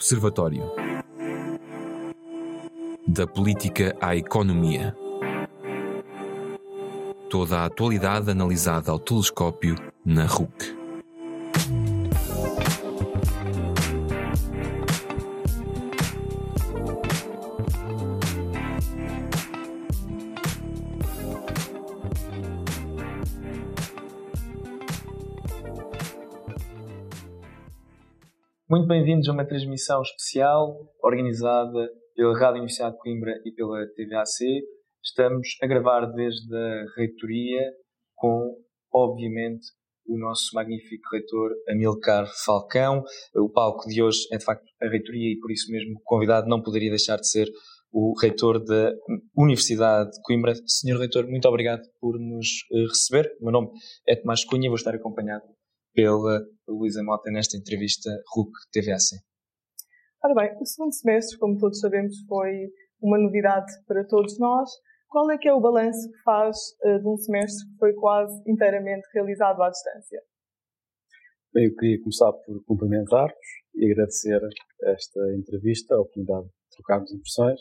[0.00, 0.62] Observatório.
[3.06, 4.96] Da política à economia.
[7.28, 10.79] Toda a atualidade analisada ao telescópio na RUC.
[29.20, 34.62] Bem-vindos a uma transmissão especial organizada pela Rádio Universidade de Coimbra e pela TVAC.
[35.04, 37.60] Estamos a gravar desde a reitoria
[38.14, 38.56] com,
[38.92, 39.66] obviamente,
[40.06, 43.02] o nosso magnífico reitor Amilcar Falcão.
[43.34, 46.48] O palco de hoje é, de facto, a reitoria e, por isso mesmo, o convidado
[46.48, 47.46] não poderia deixar de ser
[47.92, 48.94] o reitor da
[49.36, 50.54] Universidade de Coimbra.
[50.66, 53.30] Senhor reitor, muito obrigado por nos eh, receber.
[53.40, 53.68] O meu nome
[54.08, 55.44] é Tomás Cunha, vou estar acompanhado
[55.94, 59.20] pela Luísa Mota nesta entrevista RUC TVAC.
[60.22, 62.68] Ora bem, o segundo semestre, como todos sabemos, foi
[63.00, 64.70] uma novidade para todos nós.
[65.08, 68.42] Qual é que é o balanço que faz uh, de um semestre que foi quase
[68.46, 70.22] inteiramente realizado à distância?
[71.52, 73.34] Bem, eu queria começar por cumprimentar-vos
[73.74, 74.40] e agradecer
[74.84, 77.60] esta entrevista, a oportunidade de trocarmos impressões.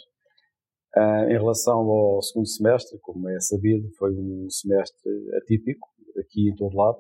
[0.96, 5.88] Uh, em relação ao segundo semestre, como é sabido, foi um semestre atípico,
[6.20, 6.98] aqui em todo lado.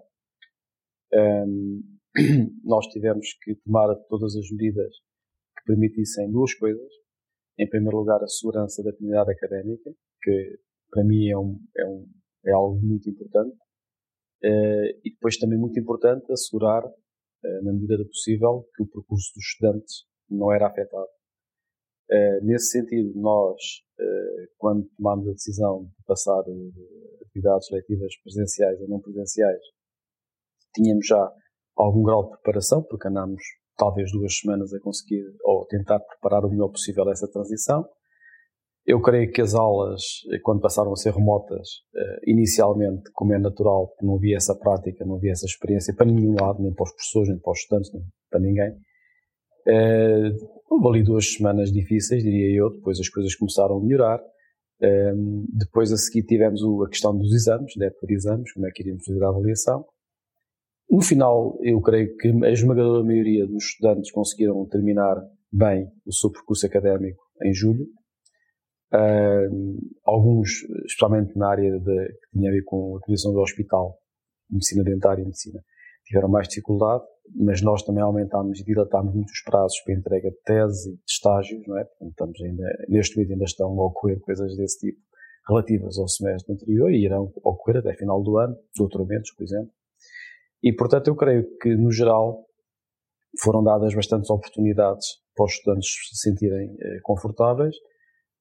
[2.63, 4.95] Nós tivemos que tomar todas as medidas
[5.57, 6.91] que permitissem duas coisas.
[7.57, 9.91] Em primeiro lugar, a segurança da comunidade académica,
[10.23, 12.07] que para mim é, um, é, um,
[12.45, 13.55] é algo muito importante.
[14.43, 19.33] Uh, e depois também muito importante assegurar, uh, na medida do possível, que o percurso
[19.35, 21.09] dos estudantes não era afetado.
[22.09, 23.61] Uh, nesse sentido, nós,
[24.57, 26.71] quando tomámos a decisão de passar de
[27.21, 29.61] atividades letivas presenciais a não presenciais,
[30.73, 31.31] tínhamos já
[31.75, 33.41] algum grau de preparação, porque andámos
[33.77, 37.85] talvez duas semanas a conseguir ou tentar preparar o melhor possível essa transição.
[38.85, 40.01] Eu creio que as aulas,
[40.43, 45.15] quando passaram a ser remotas, eh, inicialmente, como é natural, não havia essa prática, não
[45.15, 48.03] havia essa experiência para nenhum lado, nem para os professores, nem para os estudantes, nem
[48.29, 48.75] para ninguém.
[49.67, 50.31] Eh,
[50.69, 54.19] houve ali duas semanas difíceis, diria eu, depois as coisas começaram a melhorar.
[54.81, 55.13] Eh,
[55.53, 58.81] depois a seguir tivemos a questão dos exames, da época de exames, como é que
[58.81, 59.85] iríamos fazer a avaliação.
[60.89, 65.17] No final, eu creio que a esmagadora maioria dos estudantes conseguiram terminar
[65.51, 67.85] bem o seu percurso académico em julho.
[68.91, 70.49] Uh, alguns,
[70.87, 73.99] especialmente na área de, que tinha a ver com a utilização do hospital,
[74.49, 75.61] medicina dentária e medicina,
[76.05, 77.03] tiveram mais dificuldade,
[77.35, 81.01] mas nós também aumentámos e dilatámos muito os prazos para entrega de tese e de
[81.07, 81.83] estágios, não é?
[81.83, 84.99] Portanto, estamos ainda, neste momento ainda estão a ocorrer coisas desse tipo
[85.47, 89.71] relativas ao semestre anterior e irão ocorrer até final do ano, doutoramentos, por exemplo.
[90.63, 92.45] E, portanto, eu creio que, no geral,
[93.41, 95.05] foram dadas bastantes oportunidades
[95.35, 97.75] para os estudantes se sentirem eh, confortáveis,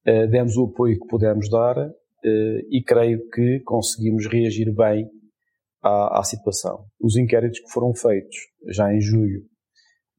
[0.05, 5.07] eh, demos o apoio que pudemos dar eh, e creio que conseguimos reagir bem
[5.81, 6.85] à, à, situação.
[6.99, 8.35] Os inquéritos que foram feitos
[8.69, 9.43] já em julho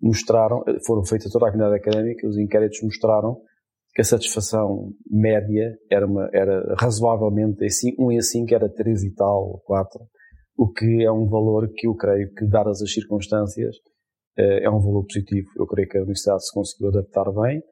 [0.01, 3.43] mostraram, foram feitos a toda a comunidade académica, os inquéritos mostraram
[3.95, 9.15] que a satisfação média era, uma, era razoavelmente assim, um em 5 era 3 e
[9.15, 10.01] tal, 4
[10.61, 13.75] o que é um valor que eu creio que, dadas as circunstâncias,
[14.37, 15.49] eh, é um valor positivo.
[15.57, 17.63] Eu creio que a universidade se conseguiu adaptar bem.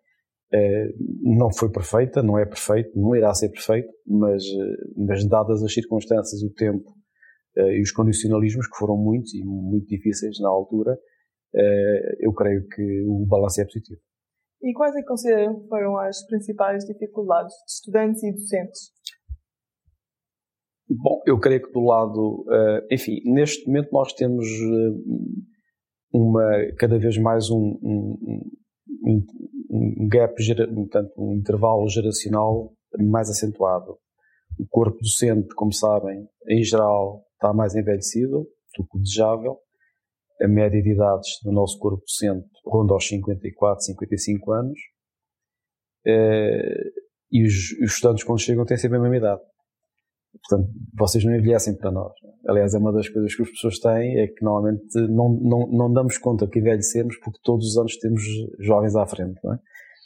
[0.55, 0.89] Eh,
[1.23, 5.75] não foi perfeita, não é perfeito, não irá ser perfeito, mas, eh, mas dadas as
[5.75, 6.97] circunstâncias, o tempo
[7.57, 10.97] e os condicionalismos, que foram muitos e muito difíceis na altura,
[12.21, 14.01] eu creio que o balanço é positivo.
[14.63, 18.93] E quais é que consideram foram as principais dificuldades de estudantes e docentes?
[20.91, 25.05] Bom, eu creio que do lado, uh, enfim, neste momento nós temos uh,
[26.13, 28.51] uma, cada vez mais um, um,
[29.05, 29.27] um,
[29.71, 30.35] um gap,
[30.75, 33.99] portanto, um intervalo geracional mais acentuado.
[34.59, 39.59] O corpo docente, como sabem, em geral está mais envelhecido do que o desejável.
[40.41, 44.79] A média de idades do nosso corpo docente ronda aos 54, 55 anos.
[46.07, 49.43] Uh, e os estudantes, quando chegam, têm sempre a mesma idade.
[50.33, 52.13] Portanto, vocês não envelhecem para nós.
[52.47, 55.93] Aliás, é uma das coisas que as pessoas têm, é que normalmente não, não, não
[55.93, 58.23] damos conta que envelhecemos porque todos os anos temos
[58.61, 59.59] jovens à frente, é?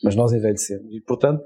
[0.02, 0.92] Mas nós envelhecemos.
[0.92, 1.44] E, portanto,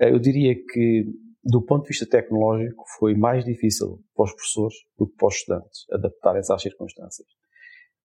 [0.00, 1.06] eh, eu diria que,
[1.42, 5.34] do ponto de vista tecnológico, foi mais difícil para os professores do que para os
[5.34, 7.28] estudantes adaptarem-se às circunstâncias.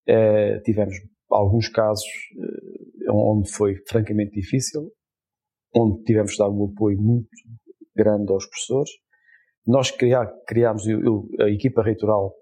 [0.07, 0.95] É, tivemos
[1.29, 2.05] alguns casos
[3.07, 4.91] é, onde foi francamente difícil,
[5.75, 7.29] onde tivemos de dar um apoio muito
[7.95, 8.89] grande aos professores,
[9.65, 9.91] nós
[10.47, 10.83] criámos,
[11.39, 12.33] a equipa reitoral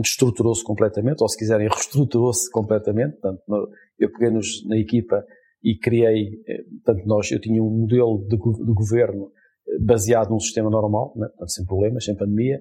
[0.00, 3.18] destruturou-se completamente, ou se quiserem, reestruturou-se completamente.
[3.18, 5.24] Portanto, eu peguei-nos na equipa
[5.62, 9.30] e criei, eh, portanto, nós, eu tinha um modelo de, de governo
[9.68, 11.28] eh, baseado num sistema normal, né?
[11.28, 12.60] portanto, sem problemas, sem pandemia,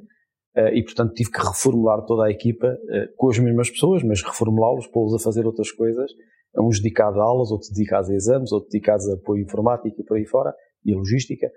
[0.56, 2.78] eh, e portanto tive que reformular toda a equipa
[3.18, 6.12] com as mesmas pessoas, mas reformulá-los, pô-los a fazer outras coisas,
[6.60, 10.18] uns dedicados a aulas, outros dedicados a exames, outros dedicados a apoio informático e por
[10.18, 10.54] aí fora,
[10.86, 11.50] e a logística,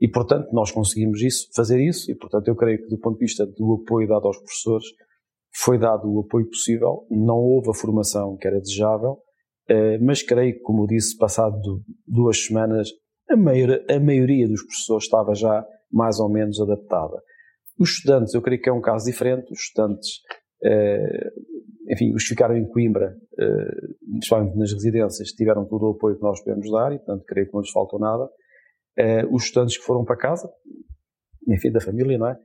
[0.00, 3.26] e portanto nós conseguimos isso, fazer isso, e portanto eu creio que do ponto de
[3.26, 4.86] vista do apoio dado aos professores,
[5.52, 9.18] foi dado o apoio possível, não houve a formação que era desejável,
[9.68, 12.88] eh, mas creio que, como disse, passado duas semanas,
[13.28, 17.20] a, maior, a maioria dos professores estava já mais ou menos adaptada.
[17.78, 20.20] Os estudantes, eu creio que é um caso diferente, os estudantes,
[20.64, 21.30] eh,
[21.90, 26.22] enfim, os que ficaram em Coimbra, eh, principalmente nas residências, tiveram todo o apoio que
[26.22, 28.28] nós podemos dar e, portanto, creio que não lhes faltou nada.
[29.30, 30.50] Os estudantes que foram para casa,
[31.48, 32.38] enfim, da família, não é?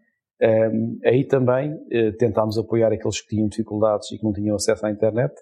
[1.06, 1.78] Aí também
[2.18, 5.34] tentámos apoiar aqueles que tinham dificuldades e que não tinham acesso à internet,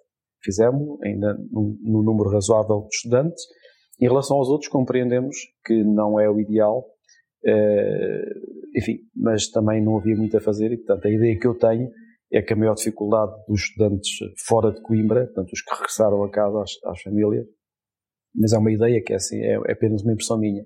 [0.43, 3.43] fizemos, ainda num número razoável de estudantes.
[3.99, 5.35] Em relação aos outros, compreendemos
[5.65, 6.85] que não é o ideal,
[7.45, 8.33] eh,
[8.75, 11.89] enfim, mas também não havia muito a fazer e, portanto, a ideia que eu tenho
[12.31, 14.09] é que a maior dificuldade dos estudantes
[14.45, 17.45] fora de Coimbra, portanto, os que regressaram a casa às, às famílias,
[18.35, 20.65] mas é uma ideia que é assim, é, é, apenas uma impressão minha,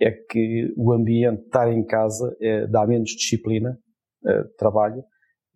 [0.00, 3.78] é que o ambiente, estar em casa, é, dá menos disciplina,
[4.26, 5.04] eh, trabalho,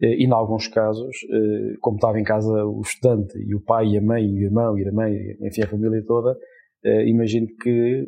[0.01, 3.89] eh, e, em alguns casos, eh, como estava em casa o estudante e o pai
[3.89, 6.37] e a mãe e o irmão e a mãe, enfim, a família toda,
[7.07, 8.07] imagino que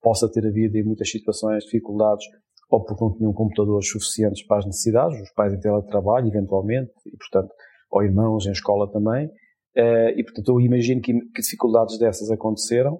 [0.00, 2.24] possa ter havido em muitas situações dificuldades
[2.70, 7.16] ou porque não tinham computadores suficientes para as necessidades, os pais em teletrabalho, eventualmente, e
[7.16, 7.52] portanto,
[7.90, 9.28] ou irmãos em escola também,
[9.74, 12.96] e portanto eu imagino que dificuldades dessas aconteceram,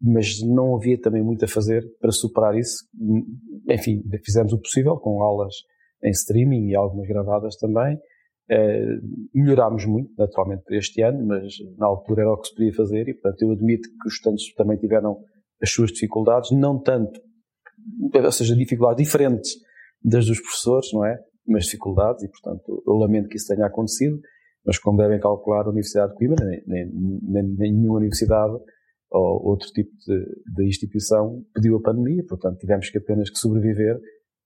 [0.00, 2.84] mas não havia também muito a fazer para superar isso.
[3.68, 5.54] Enfim, fizemos o possível com aulas
[6.02, 7.96] em streaming e algumas gravadas também.
[8.50, 9.02] Uh,
[9.34, 13.08] melhorámos muito, naturalmente, para este ano, mas na altura era o que se podia fazer
[13.08, 15.18] e, portanto, eu admito que os estudantes também tiveram
[15.62, 17.20] as suas dificuldades, não tanto,
[18.14, 19.50] ou seja, dificuldades diferentes
[20.02, 21.18] das dos professores, não é?
[21.46, 24.18] Mas dificuldades e, portanto, eu lamento que isso tenha acontecido,
[24.64, 26.90] mas como devem calcular, a Universidade de Coimbra, nem, nem,
[27.22, 28.54] nem, nenhuma universidade
[29.10, 33.98] ou outro tipo de, de instituição pediu a pandemia, portanto, tivemos que apenas que sobreviver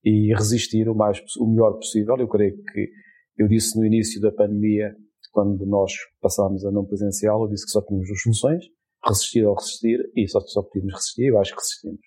[0.04, 2.16] e resistir o, mais, o melhor possível.
[2.18, 2.90] Eu creio que
[3.38, 4.94] eu disse no início da pandemia,
[5.32, 8.64] quando nós passámos a não presencial, eu disse que só tínhamos duas soluções,
[9.04, 12.00] resistir ou resistir, e só, só podíamos resistir, eu acho que resistimos.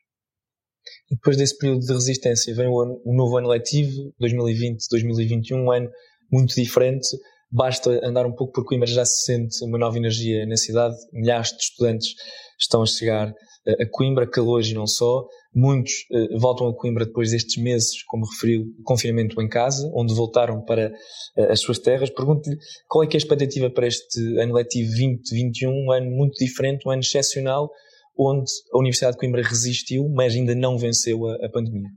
[1.10, 5.72] E depois desse período de resistência vem o, ano, o novo ano letivo, 2020-2021, um
[5.72, 5.90] ano
[6.32, 7.08] muito diferente.
[7.56, 10.94] Basta andar um pouco por Coimbra, já se sente uma nova energia na cidade.
[11.14, 12.14] Milhares de estudantes
[12.60, 13.34] estão a chegar
[13.66, 15.26] a Coimbra, calores e não só.
[15.54, 20.66] Muitos uh, voltam a Coimbra depois destes meses, como referiu, confinamento em casa, onde voltaram
[20.66, 22.10] para uh, as suas terras.
[22.10, 22.58] Pergunto-lhe
[22.90, 26.92] qual é, é a expectativa para este ano letivo 2021, um ano muito diferente, um
[26.92, 27.72] ano excepcional,
[28.20, 31.88] onde a Universidade de Coimbra resistiu, mas ainda não venceu a, a pandemia.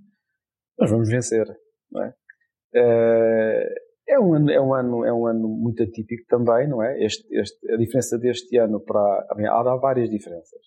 [0.79, 1.45] Nós vamos vencer,
[1.91, 2.13] não é?
[2.77, 7.05] Uh, é um ano, é um ano, é um ano muito atípico também, não é?
[7.05, 10.61] Este, este, a diferença deste ano para, há, há várias diferenças.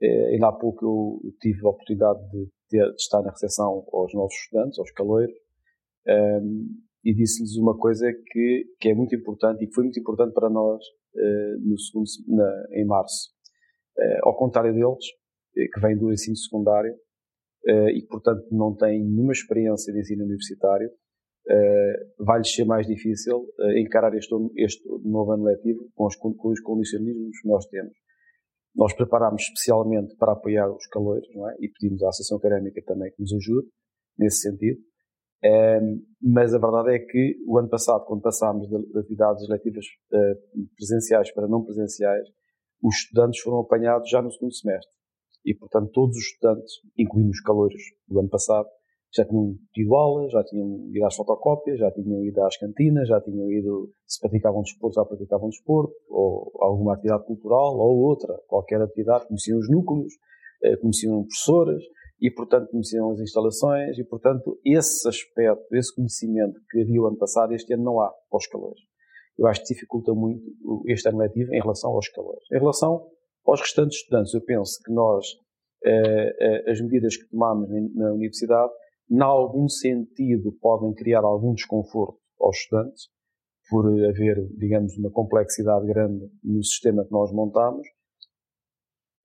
[0.00, 4.14] Eh, ainda há pouco eu tive a oportunidade de, ter, de estar na recepção aos
[4.14, 5.34] novos estudantes, aos caloiros,
[6.06, 6.66] um, ehm,
[7.04, 10.50] e disse-lhes uma coisa que, que é muito importante e que foi muito importante para
[10.50, 10.82] nós
[11.14, 13.30] uh, no segundo, na, em março.
[13.96, 15.04] Uh, ao contrário deles,
[15.54, 20.24] que vêm do ensino secundário uh, e que, portanto, não têm nenhuma experiência de ensino
[20.24, 20.90] universitário,
[22.18, 27.40] vai-lhes ser mais difícil encarar este, este novo ano letivo com os, com os condicionalismos
[27.40, 27.92] que nós temos.
[28.74, 31.56] Nós preparámos especialmente para apoiar os calores, não é?
[31.60, 33.68] E pedimos à Associação Académica também que nos ajude
[34.18, 34.80] nesse sentido.
[35.44, 39.84] Um, mas a verdade é que o ano passado, quando passámos de, de atividades letivas
[40.12, 42.26] uh, presenciais para não presenciais,
[42.82, 44.92] os estudantes foram apanhados já no segundo semestre.
[45.44, 48.68] E, portanto, todos os estudantes, incluindo os calores do ano passado,
[49.16, 53.20] já tinham tido aulas, já tinham ido às fotocópias, já tinham ido às cantinas, já
[53.20, 58.80] tinham ido, se praticavam desporto, já praticavam desporto, ou alguma atividade cultural, ou outra, qualquer
[58.80, 60.12] atividade, conheciam os núcleos,
[60.62, 61.82] eh, conheciam professores,
[62.20, 67.18] e portanto conheciam as instalações, e portanto esse aspecto, esse conhecimento que havia o ano
[67.18, 68.80] passado, este ano não há para os calores.
[69.38, 70.42] Eu acho que dificulta muito
[70.86, 72.42] este ano letivo em relação aos calores.
[72.50, 73.06] Em relação
[73.44, 75.26] aos restantes estudantes, eu penso que nós,
[75.84, 78.72] eh, eh, as medidas que tomamos na universidade,
[79.10, 83.08] em algum sentido, podem criar algum desconforto aos estudantes,
[83.68, 87.86] por haver, digamos, uma complexidade grande no sistema que nós montamos,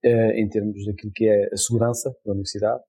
[0.04, 2.82] eh, em termos daquilo que é a segurança da universidade,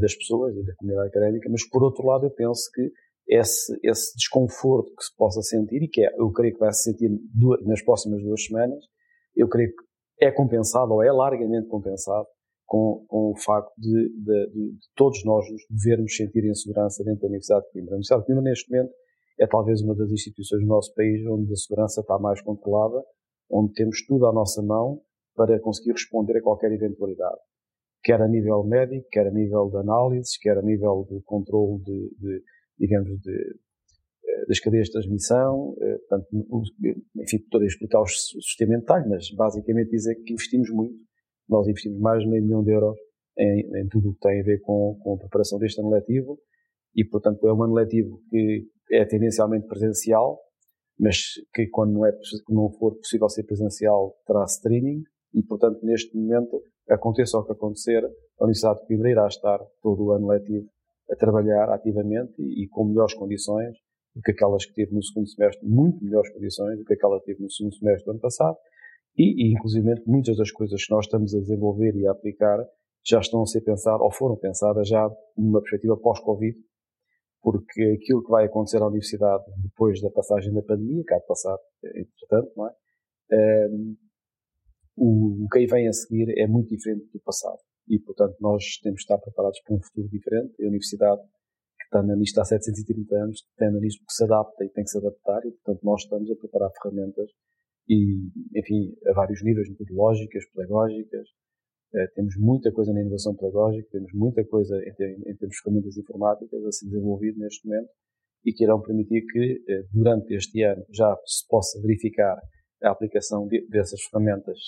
[0.00, 2.90] das pessoas, da comunidade académica, mas por outro lado eu penso que
[3.28, 6.84] esse, esse desconforto que se possa sentir, e que é, eu creio que vai se
[6.84, 8.84] sentir duas, nas próximas duas semanas,
[9.34, 12.26] eu creio que é compensado ou é largamente compensado
[12.66, 17.20] com, com o facto de, de, de, todos nós nos devermos sentir em segurança dentro
[17.22, 17.92] da Universidade de Coimbra.
[17.92, 18.92] A Universidade de Coimbra, neste momento,
[19.38, 23.02] é talvez uma das instituições do nosso país onde a segurança está mais controlada,
[23.50, 25.00] onde temos tudo à nossa mão
[25.34, 27.38] para conseguir responder a qualquer eventualidade.
[28.02, 32.10] Quer a nível médico, quer a nível de análise, quer a nível de controle de,
[32.18, 32.42] de
[32.78, 33.32] digamos, de,
[34.28, 36.28] eh, das cadeias de transmissão, eh, portanto,
[37.16, 41.05] enfim, a explicar o sistema em mas basicamente dizer que investimos muito
[41.48, 42.96] nós investimos mais de meio milhão de euros
[43.38, 46.38] em, em tudo o que tem a ver com, com a preparação deste ano letivo
[46.94, 50.40] e, portanto, é um ano letivo que é tendencialmente presencial,
[50.98, 51.18] mas
[51.54, 52.12] que quando não, é,
[52.48, 55.02] não for possível ser presencial terá streaming
[55.34, 60.04] e, portanto, neste momento, aconteça o que acontecer, a Universidade de Coimbra irá estar todo
[60.04, 60.66] o ano letivo
[61.10, 63.76] a trabalhar ativamente e, e, com melhores condições
[64.14, 67.26] do que aquelas que teve no segundo semestre, muito melhores condições do que aquela que
[67.26, 68.56] teve no segundo semestre do ano passado,
[69.16, 72.58] e, e inclusive, muitas das coisas que nós estamos a desenvolver e a aplicar
[73.04, 76.56] já estão a ser pensadas, ou foram pensadas já numa perspectiva pós-Covid,
[77.40, 81.56] porque aquilo que vai acontecer à universidade depois da passagem da pandemia, há de passar,
[81.84, 82.72] entretanto, não é?
[83.70, 83.96] Um,
[84.96, 87.58] o, o que aí vem a seguir é muito diferente do passado.
[87.88, 90.54] E, portanto, nós temos de estar preparados para um futuro diferente.
[90.60, 94.64] A universidade, que está na lista há 730 anos, tem na lista que se adapta
[94.64, 97.30] e tem que se adaptar, e, portanto, nós estamos a preparar ferramentas
[97.88, 101.28] e, enfim, a vários níveis, metodológicas, pedagógicas.
[101.94, 105.96] Uh, temos muita coisa na inovação pedagógica, temos muita coisa em, em termos de ferramentas
[105.96, 107.88] informáticas a ser desenvolvido neste momento
[108.44, 112.36] e que irão permitir que, uh, durante este ano, já se possa verificar
[112.82, 114.58] a aplicação de, dessas ferramentas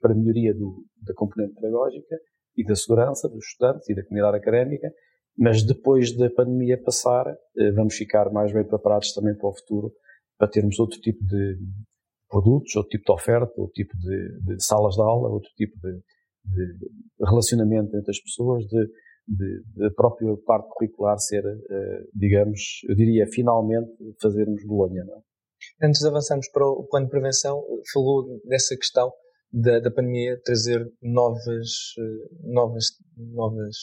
[0.00, 2.16] para melhoria do, da componente pedagógica
[2.56, 4.92] e da segurança dos estudantes e da comunidade académica,
[5.36, 9.92] mas depois da pandemia passar, uh, vamos ficar mais bem preparados também para o futuro,
[10.36, 11.56] para termos outro tipo de,
[12.28, 15.92] produtos, outro tipo de oferta, outro tipo de, de salas de aula, outro tipo de,
[16.44, 18.86] de relacionamento entre as pessoas, de,
[19.26, 25.02] de, própria parte curricular ser, uh, digamos, eu diria, finalmente fazermos Bolonha.
[25.02, 25.86] É?
[25.86, 29.12] Antes de avançarmos para o plano de prevenção, falou dessa questão
[29.52, 32.84] da, da pandemia trazer novas, uh, novas,
[33.16, 33.76] novas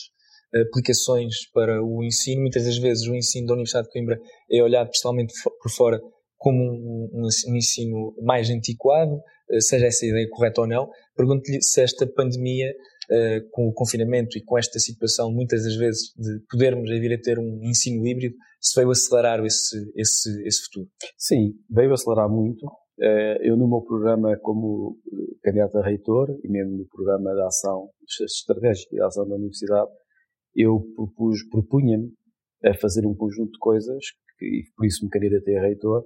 [0.54, 2.42] aplicações para o ensino.
[2.42, 6.00] Muitas das vezes o ensino da Universidade de Coimbra é olhado principalmente por fora
[6.38, 10.90] como um, um, ensino mais antiquado, eh, seja essa ideia correta ou não.
[11.16, 12.72] Pergunto-lhe se esta pandemia,
[13.10, 17.22] uh, com o confinamento e com esta situação, muitas das vezes, de podermos vir a
[17.22, 20.88] ter um ensino híbrido, se veio acelerar esse, esse, esse futuro.
[21.18, 22.66] Sim, veio acelerar muito.
[22.98, 24.98] Uh, eu, no meu programa como
[25.44, 27.90] candidato a reitor, e mesmo no programa de ação,
[28.22, 29.92] estratégico de ação da universidade,
[30.56, 32.12] eu propus, propunha-me
[32.64, 34.04] a fazer um conjunto de coisas,
[34.42, 36.04] e por isso me candidatei a reitor,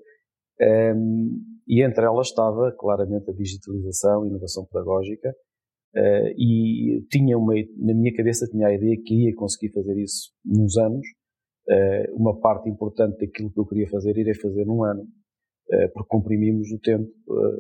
[0.62, 5.34] um, e entre elas estava claramente a digitalização inovação pedagógica.
[5.96, 10.32] Uh, e tinha uma, na minha cabeça tinha a ideia que ia conseguir fazer isso
[10.46, 11.06] nos anos.
[11.68, 16.08] Uh, uma parte importante daquilo que eu queria fazer, irei fazer num ano, uh, porque
[16.08, 17.12] comprimimos o tempo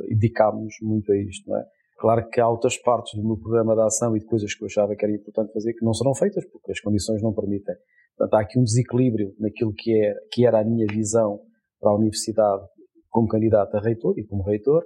[0.09, 1.65] e dedicámos muito a isto, é?
[1.99, 4.67] Claro que há outras partes do meu programa de ação e de coisas que eu
[4.67, 7.75] achava que era importante fazer que não serão feitas porque as condições não permitem.
[8.17, 11.41] Portanto, há aqui um desequilíbrio naquilo que, é, que era a minha visão
[11.79, 12.63] para a universidade
[13.09, 14.83] como candidato a reitor e como reitor,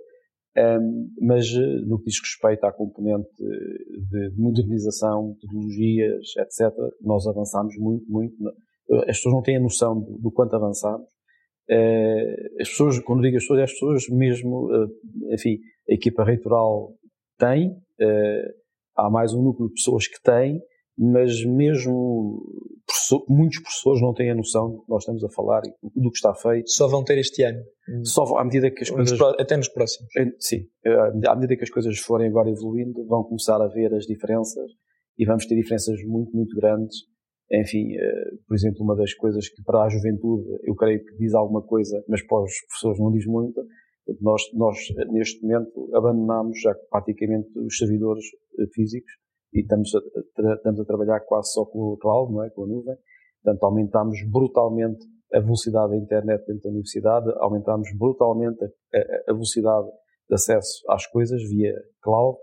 [0.56, 7.76] um, mas eh, no que diz respeito à componente de modernização, metodologias, etc., nós avançámos
[7.78, 8.36] muito, muito.
[9.08, 11.08] As pessoas não têm a noção do, do quanto avançámos.
[11.70, 14.70] Uh, as pessoas, quando digo as pessoas, é as pessoas mesmo,
[15.32, 15.58] enfim,
[15.90, 16.94] a equipa reitoral
[17.40, 17.76] tem,
[18.96, 20.62] há mais um núcleo de pessoas que têm,
[20.98, 22.42] mas mesmo
[23.28, 26.18] muitos professores não têm a noção do que nós estamos a falar e do que
[26.18, 26.70] está feito.
[26.70, 27.60] Só vão ter este ano.
[28.04, 29.20] Só à medida que as coisas.
[29.40, 30.10] Até nos próximos.
[30.40, 30.68] Sim.
[31.28, 34.72] À medida que as coisas forem agora evoluindo, vão começar a ver as diferenças
[35.18, 36.96] e vamos ter diferenças muito, muito grandes.
[37.52, 41.34] Enfim, eh, por exemplo, uma das coisas que para a juventude eu creio que diz
[41.34, 43.62] alguma coisa, mas para os professores não diz muito.
[44.22, 44.78] Nós, nós
[45.12, 48.24] neste momento, abandonamos já praticamente os servidores
[48.60, 49.14] eh, físicos
[49.54, 52.50] e estamos a, estamos a trabalhar quase só com o cloud, não é?
[52.50, 52.96] com a nuvem.
[53.44, 59.88] Portanto, aumentámos brutalmente a velocidade da internet dentro da universidade, aumentámos brutalmente a, a velocidade
[60.30, 62.38] de acesso às coisas via cloud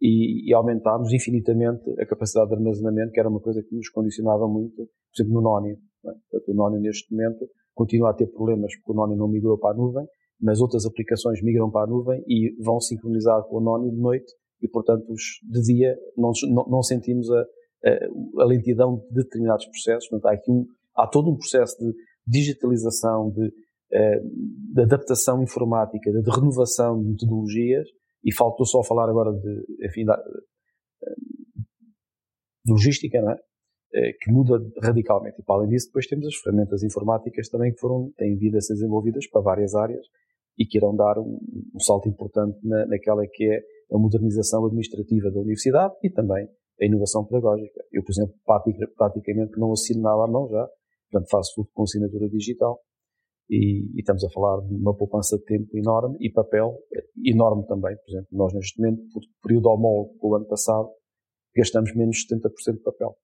[0.00, 4.46] e, e, aumentámos infinitamente a capacidade de armazenamento, que era uma coisa que nos condicionava
[4.46, 5.76] muito, por exemplo, no Nónio.
[6.06, 6.12] É?
[6.30, 9.74] Portanto, o Nónio neste momento continua a ter problemas porque o Nónio não migrou para
[9.74, 10.06] a nuvem,
[10.40, 14.32] mas outras aplicações migram para a nuvem e vão sincronizar com o Nónio de noite
[14.64, 15.04] e, portanto,
[15.42, 16.32] de dia não,
[16.66, 17.40] não, sentimos a,
[17.84, 20.08] a, a, lentidão de determinados processos.
[20.08, 20.66] Portanto, há, aqui um,
[20.96, 21.94] há todo um processo de
[22.26, 23.52] digitalização, de,
[23.92, 24.20] eh,
[24.72, 27.86] de adaptação informática, de, de renovação de metodologias
[28.24, 30.16] E faltou só falar agora de, enfim, da,
[32.64, 33.38] de logística, não é?
[33.92, 35.42] Eh, que muda radicalmente.
[35.42, 38.62] E para além disso, depois temos as ferramentas informáticas também que foram, têm vindo a
[38.62, 40.06] ser desenvolvidas para várias áreas
[40.58, 41.38] e que irão dar um,
[41.74, 46.48] um salto importante na, naquela que é a modernização administrativa da universidade e também
[46.80, 47.84] a inovação pedagógica.
[47.92, 48.34] Eu, por exemplo,
[48.96, 50.68] praticamente não assino nada à mão já,
[51.10, 52.80] portanto faço tudo com assinatura digital
[53.48, 56.78] e, e, estamos a falar de uma poupança de tempo enorme e papel
[57.24, 57.96] enorme também.
[57.96, 60.88] Por exemplo, nós neste momento, por período homólogo com o ano passado,
[61.54, 63.16] gastamos menos de 70% de papel.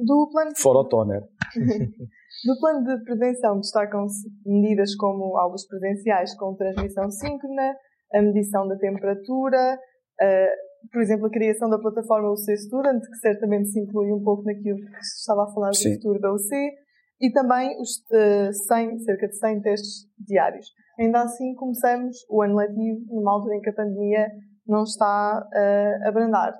[0.00, 0.60] Do plano de...
[0.60, 1.22] Fora o toner.
[2.44, 7.76] Do plano de prevenção destacam-se medidas como aulas presenciais com transmissão síncrona,
[8.12, 9.78] a medição da temperatura,
[10.20, 14.42] uh, por exemplo, a criação da plataforma UC Student, que certamente se inclui um pouco
[14.44, 15.94] naquilo que estava a falar do Sim.
[15.94, 16.74] futuro da UC,
[17.20, 20.66] e também os uh, eh, 100, cerca de 100 testes diários.
[20.98, 24.28] Ainda assim, começamos o ano letivo numa altura em que a pandemia
[24.66, 26.52] não está uh, a brandar.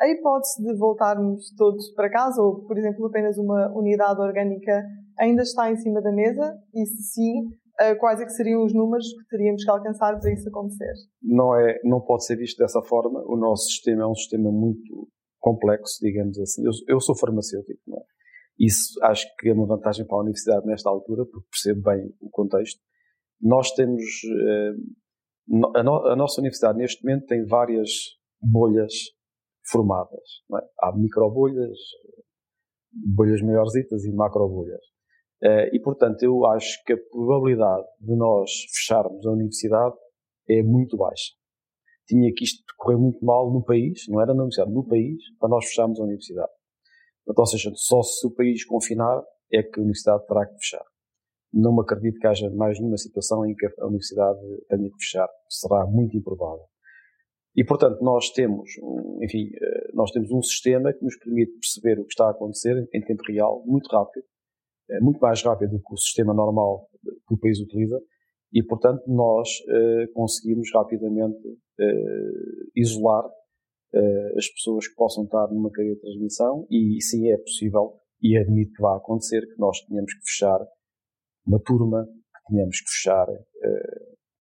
[0.00, 4.84] A hipótese de voltarmos todos para casa, ou, por exemplo, apenas uma unidade orgânica,
[5.18, 6.58] ainda está em cima da mesa?
[6.74, 7.48] E se sim,
[7.96, 10.92] quais é que seriam os números que teríamos que alcançar para isso acontecer?
[11.22, 13.22] Não, é, não pode ser visto dessa forma.
[13.26, 15.08] O nosso sistema é um sistema muito
[15.40, 16.64] complexo, digamos assim.
[16.64, 18.02] Eu, eu sou farmacêutico, não é?
[18.58, 22.30] Isso acho que é uma vantagem para a universidade nesta altura, porque percebo bem o
[22.30, 22.80] contexto.
[23.40, 24.02] Nós temos.
[24.24, 27.90] Uh, a, no, a nossa universidade, neste momento, tem várias
[28.40, 28.92] bolhas
[29.68, 30.20] formadas.
[30.54, 30.64] É?
[30.80, 31.76] Há microbolhas,
[32.92, 34.91] bolhas maiorzitas e macrobolhas.
[35.42, 39.96] Uh, e, portanto, eu acho que a probabilidade de nós fecharmos a universidade
[40.48, 41.32] é muito baixa.
[42.06, 45.48] Tinha que isto correr muito mal no país, não era na universidade, no país, para
[45.48, 46.52] nós fecharmos a universidade.
[47.28, 49.20] Então, ou seja, só se o país confinar
[49.52, 50.84] é que a universidade terá que fechar.
[51.52, 55.28] Não me acredito que haja mais nenhuma situação em que a universidade tenha que fechar.
[55.48, 56.66] Será muito improvável.
[57.54, 58.70] E, portanto, nós temos,
[59.22, 62.88] enfim, eh, nós temos um sistema que nos permite perceber o que está a acontecer
[62.94, 64.24] em tempo real, muito rápido,
[64.92, 66.88] é muito mais rápido do que o sistema normal
[67.26, 68.00] que o país utiliza,
[68.52, 71.40] e, portanto, nós eh, conseguimos rapidamente
[71.80, 73.24] eh, isolar
[74.38, 78.72] as pessoas que possam estar numa cadeia de transmissão, e sim é possível, e admito
[78.72, 80.58] que vai acontecer, que nós tenhamos que fechar
[81.46, 83.26] uma turma, que tenhamos que fechar,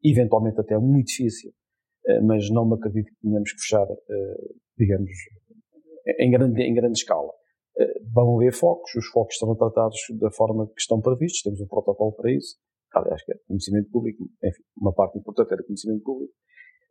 [0.05, 1.53] eventualmente até muito difícil,
[2.07, 5.11] eh, mas não me acredito que tenhamos que fechar, eh, digamos,
[6.19, 7.33] em grande, em grande escala.
[7.81, 11.66] Eh, vão haver focos, os focos serão tratados da forma que estão previstos, temos um
[11.66, 12.57] protocolo para isso,
[12.95, 16.33] aliás, que é conhecimento público, enfim, uma parte importante era conhecimento público.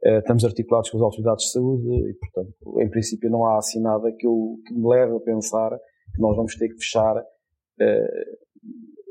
[0.02, 4.10] Estamos articulados com as autoridades de saúde e, portanto, em princípio não há assim nada
[4.18, 5.78] que, eu, que me leve a pensar
[6.16, 7.22] que nós vamos ter que fechar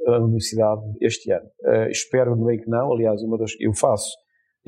[0.07, 1.47] a universidade este ano.
[1.91, 4.17] espero bem que não, aliás, uma das, eu faço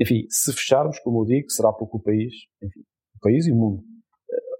[0.00, 3.54] enfim, se fecharmos, como eu digo, será porque o país, enfim, o país e o
[3.54, 3.99] mundo eh,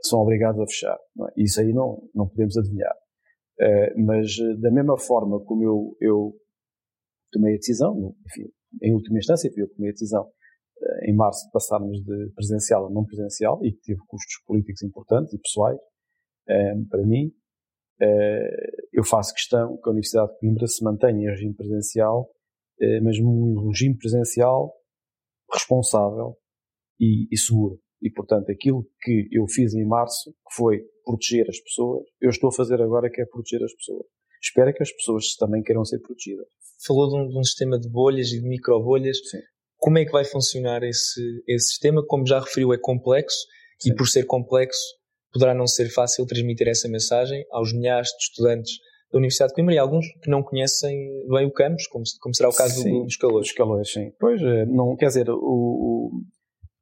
[0.02, 0.94] são obrigados a fechar.
[0.96, 1.42] É?
[1.42, 2.94] Isso aí não, não podemos adivinhar.
[3.60, 6.34] Uh, mas eh, da mesma forma como eu, eu
[7.30, 8.48] tomei a decisão, enfim,
[8.82, 12.90] em última instância eu tomei a decisão uh, em março de passarmos de presencial a
[12.90, 15.78] não presencial e que teve custos políticos importantes e pessoais
[16.90, 17.30] para mim,
[18.92, 22.28] eu faço questão que a Universidade de Coimbra se mantenha em regime presencial,
[23.04, 24.74] mas um regime presencial
[25.52, 26.36] responsável
[26.98, 27.78] e, e, seguro.
[28.02, 32.48] E, portanto, aquilo que eu fiz em março, que foi proteger as pessoas, eu estou
[32.48, 34.06] a fazer agora que é proteger as pessoas.
[34.42, 36.46] Espero que as pessoas também queiram ser protegidas.
[36.86, 39.18] Falou de um, de um sistema de bolhas e de microbolhas.
[39.28, 39.40] Sim.
[39.76, 42.04] Como é que vai funcionar esse, esse sistema?
[42.06, 43.38] Como já referiu, é complexo
[43.78, 43.90] Sim.
[43.90, 44.80] e, por ser complexo,
[45.32, 48.72] poderá não ser fácil transmitir essa mensagem aos milhares de estudantes
[49.12, 50.96] da Universidade de Coimbra e alguns que não conhecem
[51.28, 53.48] bem o campus, como, como será o caso sim, dos calores.
[53.48, 54.12] Dos calores, sim.
[54.18, 56.10] Pois, eh, não, quer dizer, o, o,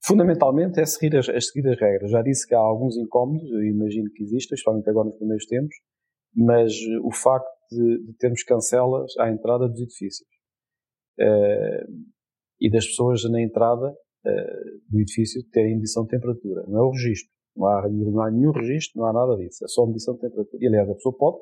[0.05, 2.11] fundamentalmente é seguir as, é regras.
[2.11, 5.77] Já disse que há alguns incómodos, eu imagino que existem, especialmente agora nos primeiros tempos,
[6.35, 10.29] mas eh, o facto de, de termos cancelas à entrada dos edifícios
[11.21, 11.93] uh,
[12.61, 16.65] e das pessoas na entrada uh, do edifício terem medição de temperatura.
[16.69, 17.31] Não é o registro.
[17.57, 19.65] Não há, não há nenhum registro, não há nada disso.
[19.65, 20.63] É só medição de temperatura.
[20.63, 21.39] E, aliás, a pessoa pode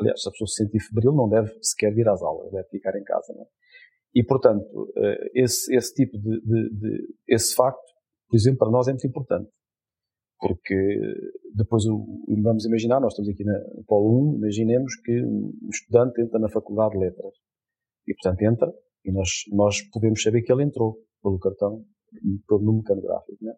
[0.00, 2.96] aliás, se a pessoa se sentir febril, não deve sequer vir às aulas, deve ficar
[2.96, 3.32] em casa.
[3.34, 3.46] Não é?
[4.14, 7.91] E, portanto, eh, esse, esse tipo de, de, de, esse facto,
[8.32, 9.50] por exemplo, para nós é muito importante.
[10.40, 10.74] Porque
[11.54, 11.84] depois,
[12.42, 16.92] vamos imaginar, nós estamos aqui no Polo 1, imaginemos que um estudante entra na Faculdade
[16.92, 17.34] de Letras.
[18.08, 18.72] E, portanto, entra
[19.04, 21.84] e nós, nós podemos saber que ele entrou pelo cartão,
[22.48, 23.52] pelo número canográfico, né?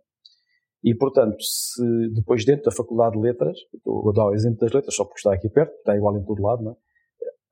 [0.83, 3.57] E, portanto, se depois dentro da Faculdade de Letras,
[3.87, 6.43] a dar o exemplo das letras só porque está aqui perto, está igual em todo
[6.43, 6.77] lado, não é?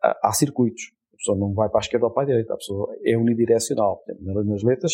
[0.02, 0.90] há, há circuitos.
[1.14, 4.02] A pessoa não vai para a esquerda ou para a direita, a pessoa é unidirecional.
[4.20, 4.92] Nas letras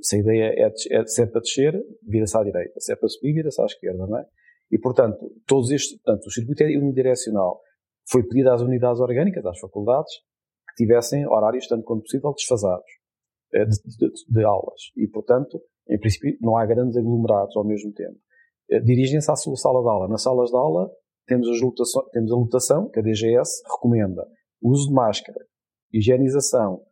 [0.00, 2.80] Se a ideia é, é sempre a descer, vira-se à direita.
[2.80, 4.26] Se é para subir, vira-se à esquerda, não é?
[4.70, 7.60] E, portanto, todos estes, portanto, o circuito é unidirecional.
[8.10, 10.12] Foi pedido às unidades orgânicas, às faculdades,
[10.68, 12.90] que tivessem horários, tanto quanto possível, desfasados
[13.52, 14.80] eh, de, de, de, aulas.
[14.96, 18.18] E, portanto, em princípio, não há grandes aglomerados ao mesmo tempo.
[18.70, 20.08] Eh, dirigem-se à sua sala de aula.
[20.08, 20.90] Nas salas de aula,
[21.26, 21.46] temos,
[22.12, 24.26] temos a lotação que a DGS recomenda.
[24.62, 25.44] Uso de máscara,
[25.92, 26.82] higienização.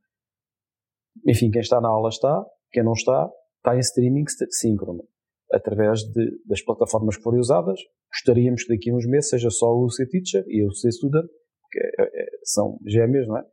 [1.27, 5.05] Enfim, quem está na aula está, quem não está, está em streaming síncrono,
[5.53, 7.81] através de, das plataformas que forem usadas.
[8.13, 11.27] Gostaríamos que daqui a uns meses seja só o C-Teacher e o C-Student,
[11.71, 13.45] que é, é, são gêmeos, não é?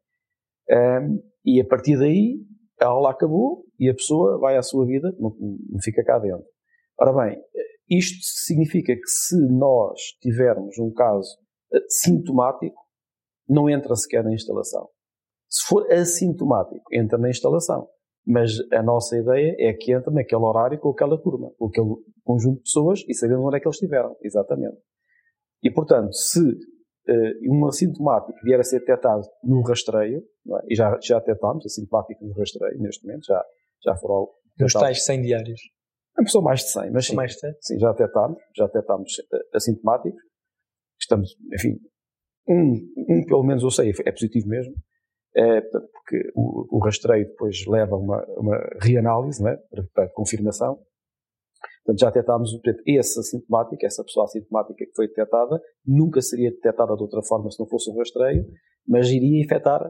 [0.69, 2.41] Um, e a partir daí,
[2.81, 6.45] a aula acabou e a pessoa vai à sua vida, não, não fica cá dentro.
[6.99, 7.41] Ora bem,
[7.89, 11.37] isto significa que se nós tivermos um caso
[11.73, 12.75] eh, sintomático,
[13.47, 14.89] não entra sequer na instalação.
[15.47, 17.87] Se for assintomático, entra na instalação.
[18.27, 22.57] Mas a nossa ideia é que entra naquele horário com aquela turma, com aquele conjunto
[22.57, 24.77] de pessoas e sabemos onde é que eles estiveram, exatamente.
[25.63, 30.65] E, portanto, se uh, um assintomático vier a ser detectado no rastreio, é?
[30.67, 33.41] e já, já detectámos assintomático no rastreio neste momento, já,
[33.85, 34.27] já foram.
[34.59, 35.61] Nos tais 100 diários.
[36.19, 37.53] É pessoa mais de 100, mas sim, mais de 100.
[37.61, 40.19] sim já detectámos, já detectámos eh, assintomáticos.
[40.99, 41.77] Estamos, enfim,
[42.49, 42.73] um,
[43.07, 44.73] um pelo menos eu sei, é positivo mesmo,
[45.35, 50.79] é, porque o, o rastreio depois leva a uma, uma reanálise, né, para, para confirmação.
[51.83, 56.95] Portanto, já detectámos portanto, esse assintomático, essa pessoa assintomática que foi detectada, nunca seria detectada
[56.95, 58.45] de outra forma se não fosse um rastreio,
[58.87, 59.81] mas iria infectar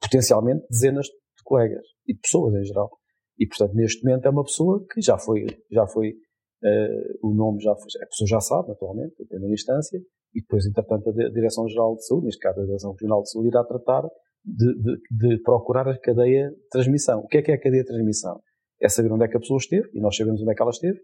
[0.00, 2.90] potencialmente dezenas de colegas e de pessoas em geral.
[3.38, 7.60] E, portanto, neste momento é uma pessoa que já foi, já foi, uh, o nome
[7.60, 10.00] já foi, a pessoa já sabe, naturalmente, em primeira instância,
[10.34, 13.64] e depois, entretanto, a Direção-Geral de Saúde, neste caso a Direção Regional de Saúde, irá
[13.64, 14.08] tratar
[14.44, 17.20] de, de, de, procurar a cadeia de transmissão.
[17.20, 18.40] O que é que é a cadeia de transmissão?
[18.80, 20.70] É saber onde é que a pessoa esteve, e nós sabemos onde é que ela
[20.70, 20.98] esteve,